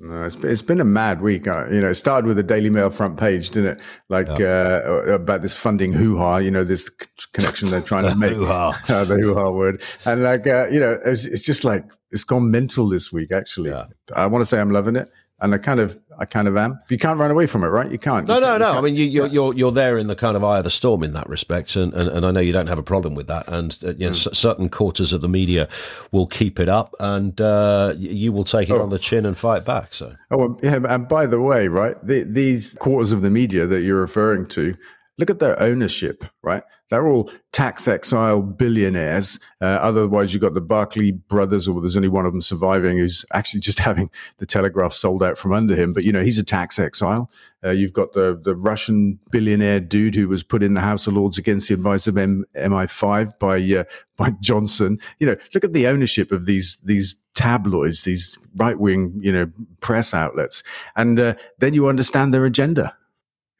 No, 0.00 0.24
it's, 0.24 0.36
it's 0.36 0.62
been 0.62 0.80
a 0.80 0.84
mad 0.84 1.22
week. 1.22 1.46
Uh, 1.48 1.66
you 1.70 1.80
know, 1.80 1.88
it 1.90 1.94
started 1.94 2.26
with 2.26 2.36
the 2.36 2.42
Daily 2.42 2.68
Mail 2.68 2.90
front 2.90 3.16
page, 3.16 3.50
didn't 3.50 3.78
it? 3.78 3.84
Like 4.08 4.28
uh, 4.28 4.82
about 5.06 5.42
this 5.42 5.54
funding 5.54 5.92
hoo 5.92 6.18
ha. 6.18 6.36
You 6.36 6.50
know, 6.50 6.64
this 6.64 6.88
connection 7.32 7.70
they're 7.70 7.80
trying 7.80 8.04
to 8.10 8.16
make. 8.16 8.32
hoo-ha. 8.32 8.78
Uh, 8.88 9.04
the 9.04 9.14
hoo 9.14 9.34
ha 9.34 9.50
word, 9.50 9.80
and 10.04 10.22
like 10.22 10.46
uh, 10.46 10.66
you 10.66 10.78
know, 10.80 10.98
it's, 11.06 11.24
it's 11.24 11.44
just 11.44 11.64
like 11.64 11.84
it's 12.10 12.24
gone 12.24 12.50
mental 12.50 12.88
this 12.88 13.12
week. 13.12 13.32
Actually, 13.32 13.72
I 14.14 14.26
want 14.26 14.42
to 14.42 14.46
say 14.46 14.60
I'm 14.60 14.70
loving 14.70 14.96
it, 14.96 15.08
and 15.40 15.52
I 15.54 15.58
kind 15.58 15.80
of, 15.80 15.98
I 16.18 16.24
kind 16.26 16.46
of 16.48 16.56
am. 16.56 16.78
You 16.88 16.96
can't 16.96 17.18
run 17.18 17.30
away 17.30 17.46
from 17.46 17.64
it, 17.64 17.68
right? 17.68 17.90
You 17.90 17.98
can't. 17.98 18.26
No, 18.26 18.36
You 18.36 18.40
no, 18.40 18.46
can't- 18.46 18.60
no. 18.60 18.72
you 18.72 18.78
I 18.78 18.80
mean, 18.82 18.94
you, 18.94 19.04
you're, 19.04 19.26
you're 19.26 19.54
you're 19.54 19.72
there 19.72 19.98
in 19.98 20.06
the 20.06 20.14
kind 20.16 20.36
of 20.36 20.44
eye 20.44 20.58
of 20.58 20.64
the 20.64 20.70
storm 20.70 21.02
in 21.02 21.12
that 21.14 21.28
respect, 21.28 21.74
and, 21.76 21.92
and, 21.92 22.08
and 22.08 22.24
I 22.24 22.30
know 22.30 22.40
you 22.40 22.52
don't 22.52 22.68
have 22.68 22.78
a 22.78 22.82
problem 22.84 23.14
with 23.14 23.26
that. 23.26 23.48
And 23.48 23.76
uh, 23.84 23.88
you 23.98 24.06
know, 24.06 24.12
Mm. 24.12 24.34
certain 24.34 24.68
quarters 24.68 25.12
of 25.12 25.20
the 25.22 25.28
media 25.28 25.68
will 26.12 26.26
keep 26.28 26.60
it 26.60 26.68
up, 26.68 26.94
and 27.00 27.38
uh, 27.40 27.94
you 27.96 28.32
will 28.32 28.44
take 28.44 28.70
it 28.70 28.80
on 28.80 28.90
the 28.90 28.98
chin 28.98 29.26
and 29.26 29.36
fight 29.36 29.64
back. 29.64 29.92
So 29.92 30.14
Oh, 30.30 30.58
yeah, 30.62 30.78
and 30.88 31.08
by 31.08 31.26
the 31.26 31.40
way, 31.40 31.68
right, 31.68 31.96
the, 32.06 32.22
these 32.22 32.74
quarters 32.74 33.10
of 33.12 33.22
the 33.22 33.30
media 33.30 33.66
that 33.66 33.80
you're 33.82 34.00
referring 34.00 34.46
to, 34.50 34.74
look 35.18 35.30
at 35.30 35.38
their 35.38 35.60
ownership, 35.60 36.24
right? 36.42 36.62
They're 36.90 37.08
all 37.08 37.30
tax 37.52 37.88
exile 37.88 38.42
billionaires. 38.42 39.40
Uh, 39.60 39.64
otherwise, 39.64 40.32
you've 40.32 40.42
got 40.42 40.54
the 40.54 40.60
Barclay 40.60 41.12
brothers, 41.12 41.66
or 41.66 41.80
there's 41.80 41.96
only 41.96 42.08
one 42.08 42.26
of 42.26 42.32
them 42.32 42.42
surviving, 42.42 42.98
who's 42.98 43.24
actually 43.32 43.60
just 43.60 43.78
having 43.90 44.10
the 44.38 44.46
Telegraph 44.46 44.92
sold 44.92 45.22
out 45.22 45.38
from 45.38 45.52
under 45.52 45.74
him. 45.74 45.92
But 45.92 46.04
you 46.04 46.12
know, 46.12 46.22
he's 46.22 46.38
a 46.38 46.44
tax 46.44 46.78
exile. 46.78 47.30
Uh, 47.64 47.70
you've 47.70 47.92
got 47.92 48.12
the 48.12 48.38
the 48.40 48.54
Russian 48.54 49.18
billionaire 49.30 49.80
dude 49.80 50.14
who 50.14 50.28
was 50.28 50.42
put 50.42 50.62
in 50.62 50.74
the 50.74 50.80
House 50.80 51.06
of 51.06 51.14
Lords 51.14 51.38
against 51.38 51.68
the 51.68 51.74
advice 51.74 52.06
of 52.06 52.18
M- 52.18 52.44
MI5 52.56 53.38
by 53.38 53.60
uh, 53.80 53.84
by 54.16 54.32
Johnson. 54.40 54.98
You 55.18 55.28
know, 55.28 55.36
look 55.54 55.64
at 55.64 55.72
the 55.72 55.86
ownership 55.86 56.32
of 56.32 56.46
these 56.46 56.76
these 56.84 57.16
tabloids, 57.34 58.02
these 58.02 58.38
right 58.56 58.78
wing, 58.78 59.18
you 59.20 59.32
know, 59.32 59.50
press 59.80 60.12
outlets, 60.14 60.62
and 60.96 61.18
uh, 61.18 61.34
then 61.58 61.74
you 61.74 61.88
understand 61.88 62.34
their 62.34 62.44
agenda. 62.44 62.94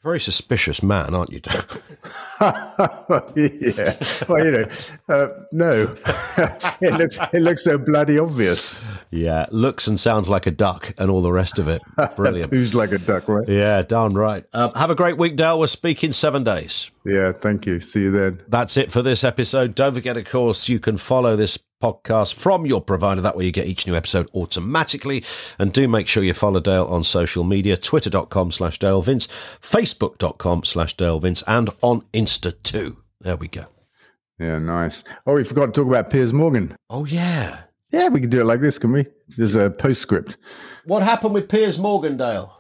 Very 0.04 0.20
suspicious 0.20 0.82
man, 0.82 1.14
aren't 1.14 1.32
you, 1.32 1.40
yeah. 2.40 3.96
Well, 4.28 4.44
you 4.44 4.50
know, 4.50 4.64
uh, 5.08 5.28
no. 5.50 5.96
it 6.82 6.92
looks 6.92 7.18
it 7.32 7.40
looks 7.40 7.64
so 7.64 7.78
bloody 7.78 8.18
obvious. 8.18 8.78
yeah, 9.10 9.46
looks 9.50 9.86
and 9.86 9.98
sounds 9.98 10.28
like 10.28 10.46
a 10.46 10.50
duck 10.50 10.92
and 10.98 11.10
all 11.10 11.22
the 11.22 11.32
rest 11.32 11.58
of 11.58 11.68
it. 11.68 11.80
Brilliant. 12.16 12.50
Who's 12.52 12.74
like 12.74 12.92
a 12.92 12.98
duck, 12.98 13.28
right? 13.28 13.48
yeah, 13.48 13.80
darn 13.80 14.12
right. 14.12 14.44
Um, 14.52 14.72
have 14.72 14.90
a 14.90 14.94
great 14.94 15.16
week, 15.16 15.36
Dale. 15.36 15.58
We're 15.58 15.68
speaking 15.68 16.12
seven 16.12 16.44
days. 16.44 16.90
Yeah. 17.06 17.32
Thank 17.32 17.64
you. 17.64 17.80
See 17.80 18.02
you 18.02 18.10
then. 18.10 18.42
That's 18.46 18.76
it 18.76 18.92
for 18.92 19.00
this 19.00 19.24
episode. 19.24 19.74
Don't 19.74 19.94
forget, 19.94 20.18
of 20.18 20.26
course, 20.26 20.68
you 20.68 20.80
can 20.80 20.98
follow 20.98 21.34
this 21.34 21.58
podcast 21.84 22.32
from 22.32 22.64
your 22.64 22.80
provider. 22.80 23.20
That 23.20 23.36
way 23.36 23.44
you 23.44 23.52
get 23.52 23.66
each 23.66 23.86
new 23.86 23.94
episode 23.94 24.30
automatically. 24.34 25.22
And 25.58 25.70
do 25.70 25.86
make 25.86 26.08
sure 26.08 26.22
you 26.22 26.32
follow 26.32 26.60
Dale 26.60 26.86
on 26.86 27.04
social 27.04 27.44
media, 27.44 27.76
twitter.com 27.76 28.52
slash 28.52 28.78
Dale 28.78 29.02
Vince, 29.02 29.26
facebook.com 29.26 30.64
slash 30.64 30.96
Dale 30.96 31.20
Vince, 31.20 31.42
and 31.46 31.68
on 31.82 32.02
Insta 32.14 32.54
too. 32.62 33.02
There 33.20 33.36
we 33.36 33.48
go. 33.48 33.66
Yeah. 34.38 34.58
Nice. 34.58 35.04
Oh, 35.26 35.34
we 35.34 35.44
forgot 35.44 35.66
to 35.66 35.72
talk 35.72 35.86
about 35.86 36.10
Piers 36.10 36.32
Morgan. 36.32 36.74
Oh, 36.88 37.04
yeah. 37.04 37.64
Yeah, 37.90 38.08
we 38.08 38.20
can 38.20 38.30
do 38.30 38.40
it 38.40 38.44
like 38.44 38.60
this, 38.60 38.78
can 38.78 38.92
we? 38.92 39.06
There's 39.36 39.54
a 39.54 39.68
postscript. 39.70 40.36
What 40.86 41.02
happened 41.02 41.34
with 41.34 41.48
Piers 41.48 41.78
Morgan, 41.78 42.16
Dale? 42.16 42.53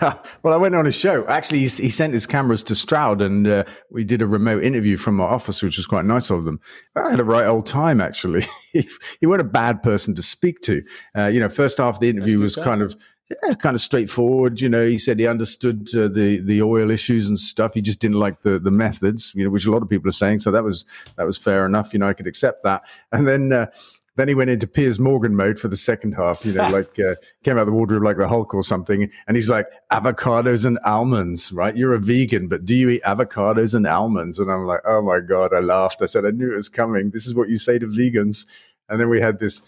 well, 0.42 0.54
I 0.54 0.56
went 0.56 0.74
on 0.74 0.86
a 0.86 0.92
show. 0.92 1.26
Actually, 1.26 1.60
he, 1.60 1.68
he 1.84 1.88
sent 1.88 2.14
his 2.14 2.26
cameras 2.26 2.62
to 2.64 2.74
Stroud, 2.74 3.20
and 3.20 3.46
uh, 3.46 3.64
we 3.90 4.04
did 4.04 4.22
a 4.22 4.26
remote 4.26 4.62
interview 4.62 4.96
from 4.96 5.20
our 5.20 5.28
office, 5.28 5.62
which 5.62 5.76
was 5.76 5.86
quite 5.86 6.04
nice 6.04 6.30
of 6.30 6.44
them. 6.44 6.60
I 6.94 7.10
had 7.10 7.20
a 7.20 7.24
right 7.24 7.46
old 7.46 7.66
time, 7.66 8.00
actually. 8.00 8.46
he, 8.72 8.88
he 9.20 9.26
wasn't 9.26 9.48
a 9.48 9.50
bad 9.50 9.82
person 9.82 10.14
to 10.14 10.22
speak 10.22 10.62
to. 10.62 10.82
Uh, 11.16 11.26
you 11.26 11.40
know, 11.40 11.48
first 11.48 11.78
half 11.78 11.96
of 11.96 12.00
the 12.00 12.08
interview 12.08 12.38
was 12.38 12.56
kind 12.56 12.82
of 12.82 12.96
yeah, 13.30 13.54
kind 13.54 13.74
of 13.74 13.80
straightforward. 13.80 14.60
You 14.60 14.68
know, 14.68 14.86
he 14.86 14.98
said 14.98 15.18
he 15.18 15.26
understood 15.26 15.88
uh, 15.94 16.08
the 16.08 16.40
the 16.40 16.62
oil 16.62 16.90
issues 16.90 17.28
and 17.28 17.38
stuff. 17.38 17.74
He 17.74 17.80
just 17.80 18.00
didn't 18.00 18.18
like 18.18 18.42
the 18.42 18.58
the 18.58 18.70
methods, 18.70 19.32
you 19.34 19.44
know, 19.44 19.50
which 19.50 19.66
a 19.66 19.70
lot 19.70 19.82
of 19.82 19.88
people 19.88 20.08
are 20.08 20.12
saying. 20.12 20.40
So 20.40 20.50
that 20.52 20.62
was 20.62 20.84
that 21.16 21.26
was 21.26 21.36
fair 21.38 21.66
enough. 21.66 21.92
You 21.92 21.98
know, 21.98 22.08
I 22.08 22.12
could 22.12 22.26
accept 22.26 22.62
that. 22.62 22.82
And 23.12 23.26
then. 23.26 23.52
Uh, 23.52 23.66
then 24.16 24.28
he 24.28 24.34
went 24.34 24.50
into 24.50 24.66
Piers 24.66 24.98
Morgan 24.98 25.36
mode 25.36 25.60
for 25.60 25.68
the 25.68 25.76
second 25.76 26.12
half, 26.12 26.44
you 26.44 26.52
know, 26.52 26.68
like 26.70 26.98
uh, 26.98 27.14
came 27.44 27.56
out 27.56 27.60
of 27.60 27.66
the 27.66 27.72
wardrobe 27.72 28.02
like 28.02 28.16
the 28.16 28.28
Hulk 28.28 28.54
or 28.54 28.62
something. 28.62 29.10
And 29.28 29.36
he's 29.36 29.48
like, 29.48 29.66
avocados 29.92 30.64
and 30.64 30.78
almonds, 30.84 31.52
right? 31.52 31.76
You're 31.76 31.94
a 31.94 32.00
vegan, 32.00 32.48
but 32.48 32.64
do 32.64 32.74
you 32.74 32.90
eat 32.90 33.02
avocados 33.02 33.74
and 33.74 33.86
almonds? 33.86 34.38
And 34.38 34.50
I'm 34.50 34.66
like, 34.66 34.80
oh 34.84 35.02
my 35.02 35.20
God, 35.20 35.54
I 35.54 35.60
laughed. 35.60 36.02
I 36.02 36.06
said, 36.06 36.24
I 36.24 36.30
knew 36.30 36.52
it 36.52 36.56
was 36.56 36.68
coming. 36.68 37.10
This 37.10 37.26
is 37.26 37.34
what 37.34 37.48
you 37.48 37.58
say 37.58 37.78
to 37.78 37.86
vegans. 37.86 38.46
And 38.88 39.00
then 39.00 39.08
we 39.08 39.20
had 39.20 39.38
this, 39.38 39.62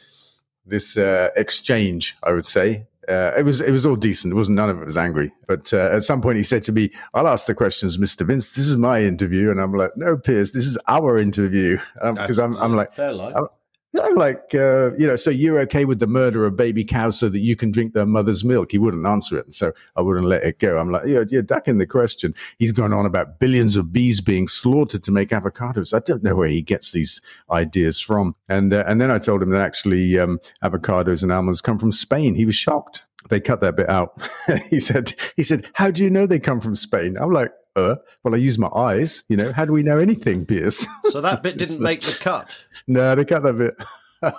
this 0.64 0.96
uh, 0.96 1.28
exchange, 1.36 2.16
I 2.22 2.32
would 2.32 2.46
say. 2.46 2.86
Uh, 3.08 3.32
it 3.38 3.42
was 3.42 3.62
it 3.62 3.70
was 3.70 3.86
all 3.86 3.96
decent. 3.96 4.32
It 4.32 4.36
wasn't 4.36 4.56
none 4.56 4.68
of 4.68 4.82
it 4.82 4.86
was 4.86 4.98
angry. 4.98 5.32
But 5.46 5.72
uh, 5.72 5.88
at 5.92 6.04
some 6.04 6.20
point, 6.20 6.36
he 6.36 6.42
said 6.42 6.62
to 6.64 6.72
me, 6.72 6.90
"I'll 7.14 7.26
ask 7.26 7.46
the 7.46 7.54
questions, 7.54 7.98
Mister 7.98 8.22
Vince. 8.22 8.54
This 8.54 8.68
is 8.68 8.76
my 8.76 9.02
interview." 9.02 9.50
And 9.50 9.62
I'm 9.62 9.72
like, 9.72 9.96
"No, 9.96 10.18
Piers, 10.18 10.52
this 10.52 10.66
is 10.66 10.76
our 10.88 11.16
interview." 11.16 11.78
Because 11.94 12.38
I'm, 12.38 12.58
I'm 12.58 12.76
like, 12.76 12.92
fair. 12.92 13.08
I'm, 13.12 13.48
I'm 13.96 14.14
like, 14.14 14.54
uh, 14.54 14.92
you 14.96 15.06
know, 15.06 15.16
so 15.16 15.30
you're 15.30 15.58
okay 15.60 15.84
with 15.84 15.98
the 15.98 16.06
murder 16.06 16.44
of 16.44 16.56
baby 16.56 16.84
cows 16.84 17.18
so 17.18 17.28
that 17.30 17.38
you 17.38 17.56
can 17.56 17.70
drink 17.70 17.94
their 17.94 18.06
mother's 18.06 18.44
milk? 18.44 18.70
He 18.70 18.78
wouldn't 18.78 19.06
answer 19.06 19.38
it. 19.38 19.54
So 19.54 19.72
I 19.96 20.02
wouldn't 20.02 20.26
let 20.26 20.44
it 20.44 20.58
go. 20.58 20.78
I'm 20.78 20.90
like, 20.90 21.06
yeah, 21.06 21.24
you're 21.28 21.42
ducking 21.42 21.78
the 21.78 21.86
question. 21.86 22.34
He's 22.58 22.72
going 22.72 22.92
on 22.92 23.06
about 23.06 23.38
billions 23.38 23.76
of 23.76 23.92
bees 23.92 24.20
being 24.20 24.46
slaughtered 24.46 25.04
to 25.04 25.10
make 25.10 25.30
avocados. 25.30 25.94
I 25.94 26.00
don't 26.00 26.22
know 26.22 26.34
where 26.34 26.48
he 26.48 26.60
gets 26.60 26.92
these 26.92 27.20
ideas 27.50 27.98
from. 27.98 28.36
And, 28.48 28.74
uh, 28.74 28.84
and 28.86 29.00
then 29.00 29.10
I 29.10 29.18
told 29.18 29.42
him 29.42 29.50
that 29.50 29.62
actually 29.62 30.18
um, 30.18 30.38
avocados 30.62 31.22
and 31.22 31.32
almonds 31.32 31.62
come 31.62 31.78
from 31.78 31.92
Spain. 31.92 32.34
He 32.34 32.44
was 32.44 32.56
shocked. 32.56 33.04
They 33.30 33.40
cut 33.40 33.60
that 33.62 33.76
bit 33.76 33.88
out. 33.88 34.20
he 34.70 34.80
said, 34.80 35.14
he 35.36 35.42
said, 35.42 35.66
how 35.72 35.90
do 35.90 36.02
you 36.02 36.10
know 36.10 36.26
they 36.26 36.38
come 36.38 36.60
from 36.60 36.76
Spain? 36.76 37.16
I'm 37.18 37.32
like, 37.32 37.52
uh, 37.78 37.96
well, 38.24 38.34
I 38.34 38.38
use 38.38 38.58
my 38.58 38.68
eyes. 38.68 39.24
You 39.28 39.36
know, 39.36 39.52
how 39.52 39.64
do 39.64 39.72
we 39.72 39.82
know 39.82 39.98
anything, 39.98 40.44
Piers? 40.46 40.86
So 41.10 41.20
that 41.20 41.42
bit 41.42 41.56
didn't 41.62 41.80
make 41.80 42.02
the 42.02 42.12
cut. 42.18 42.64
no, 42.86 43.14
they 43.14 43.24
cut 43.24 43.42
that 43.42 43.58
bit. 43.58 43.76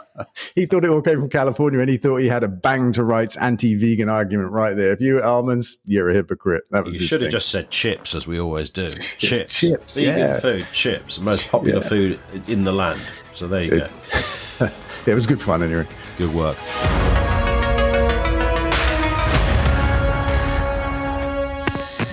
he 0.56 0.66
thought 0.66 0.84
it 0.84 0.90
all 0.90 1.02
came 1.02 1.20
from 1.22 1.30
California 1.30 1.80
and 1.80 1.90
he 1.90 1.96
thought 1.98 2.18
he 2.18 2.28
had 2.28 2.44
a 2.44 2.50
bang 2.50 2.92
to 2.92 3.04
rights 3.04 3.38
anti 3.38 3.76
vegan 3.76 4.10
argument 4.10 4.52
right 4.52 4.76
there. 4.76 4.92
If 4.92 5.00
you 5.00 5.18
eat 5.20 5.24
almonds, 5.24 5.78
you're 5.86 6.10
a 6.10 6.14
hypocrite. 6.14 6.64
That 6.72 6.84
was 6.84 7.00
You 7.00 7.06
should 7.06 7.22
have 7.22 7.32
just 7.32 7.50
said 7.50 7.70
chips, 7.70 8.14
as 8.14 8.28
we 8.28 8.40
always 8.40 8.70
do. 8.70 8.90
Chips. 9.18 9.60
Chips, 9.60 9.96
Vegan 9.96 10.18
yeah. 10.20 10.40
food, 10.40 10.66
chips. 10.74 11.16
The 11.18 11.24
most 11.24 11.48
popular 11.48 11.80
Yeah. 11.82 11.88
food 11.88 12.20
in 12.50 12.66
the 12.66 12.74
land. 12.74 13.00
So 13.32 13.48
there 13.48 13.64
you 13.64 13.72
go. 13.72 14.70
It 15.06 15.14
was 15.14 15.26
good 15.26 15.42
fun 15.42 15.64
anyway. 15.64 15.88
Good 16.18 16.34
work. 16.36 16.58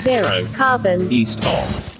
Zero 0.07 0.47
carbon. 0.55 1.11
East 1.11 1.45
of. 1.45 1.95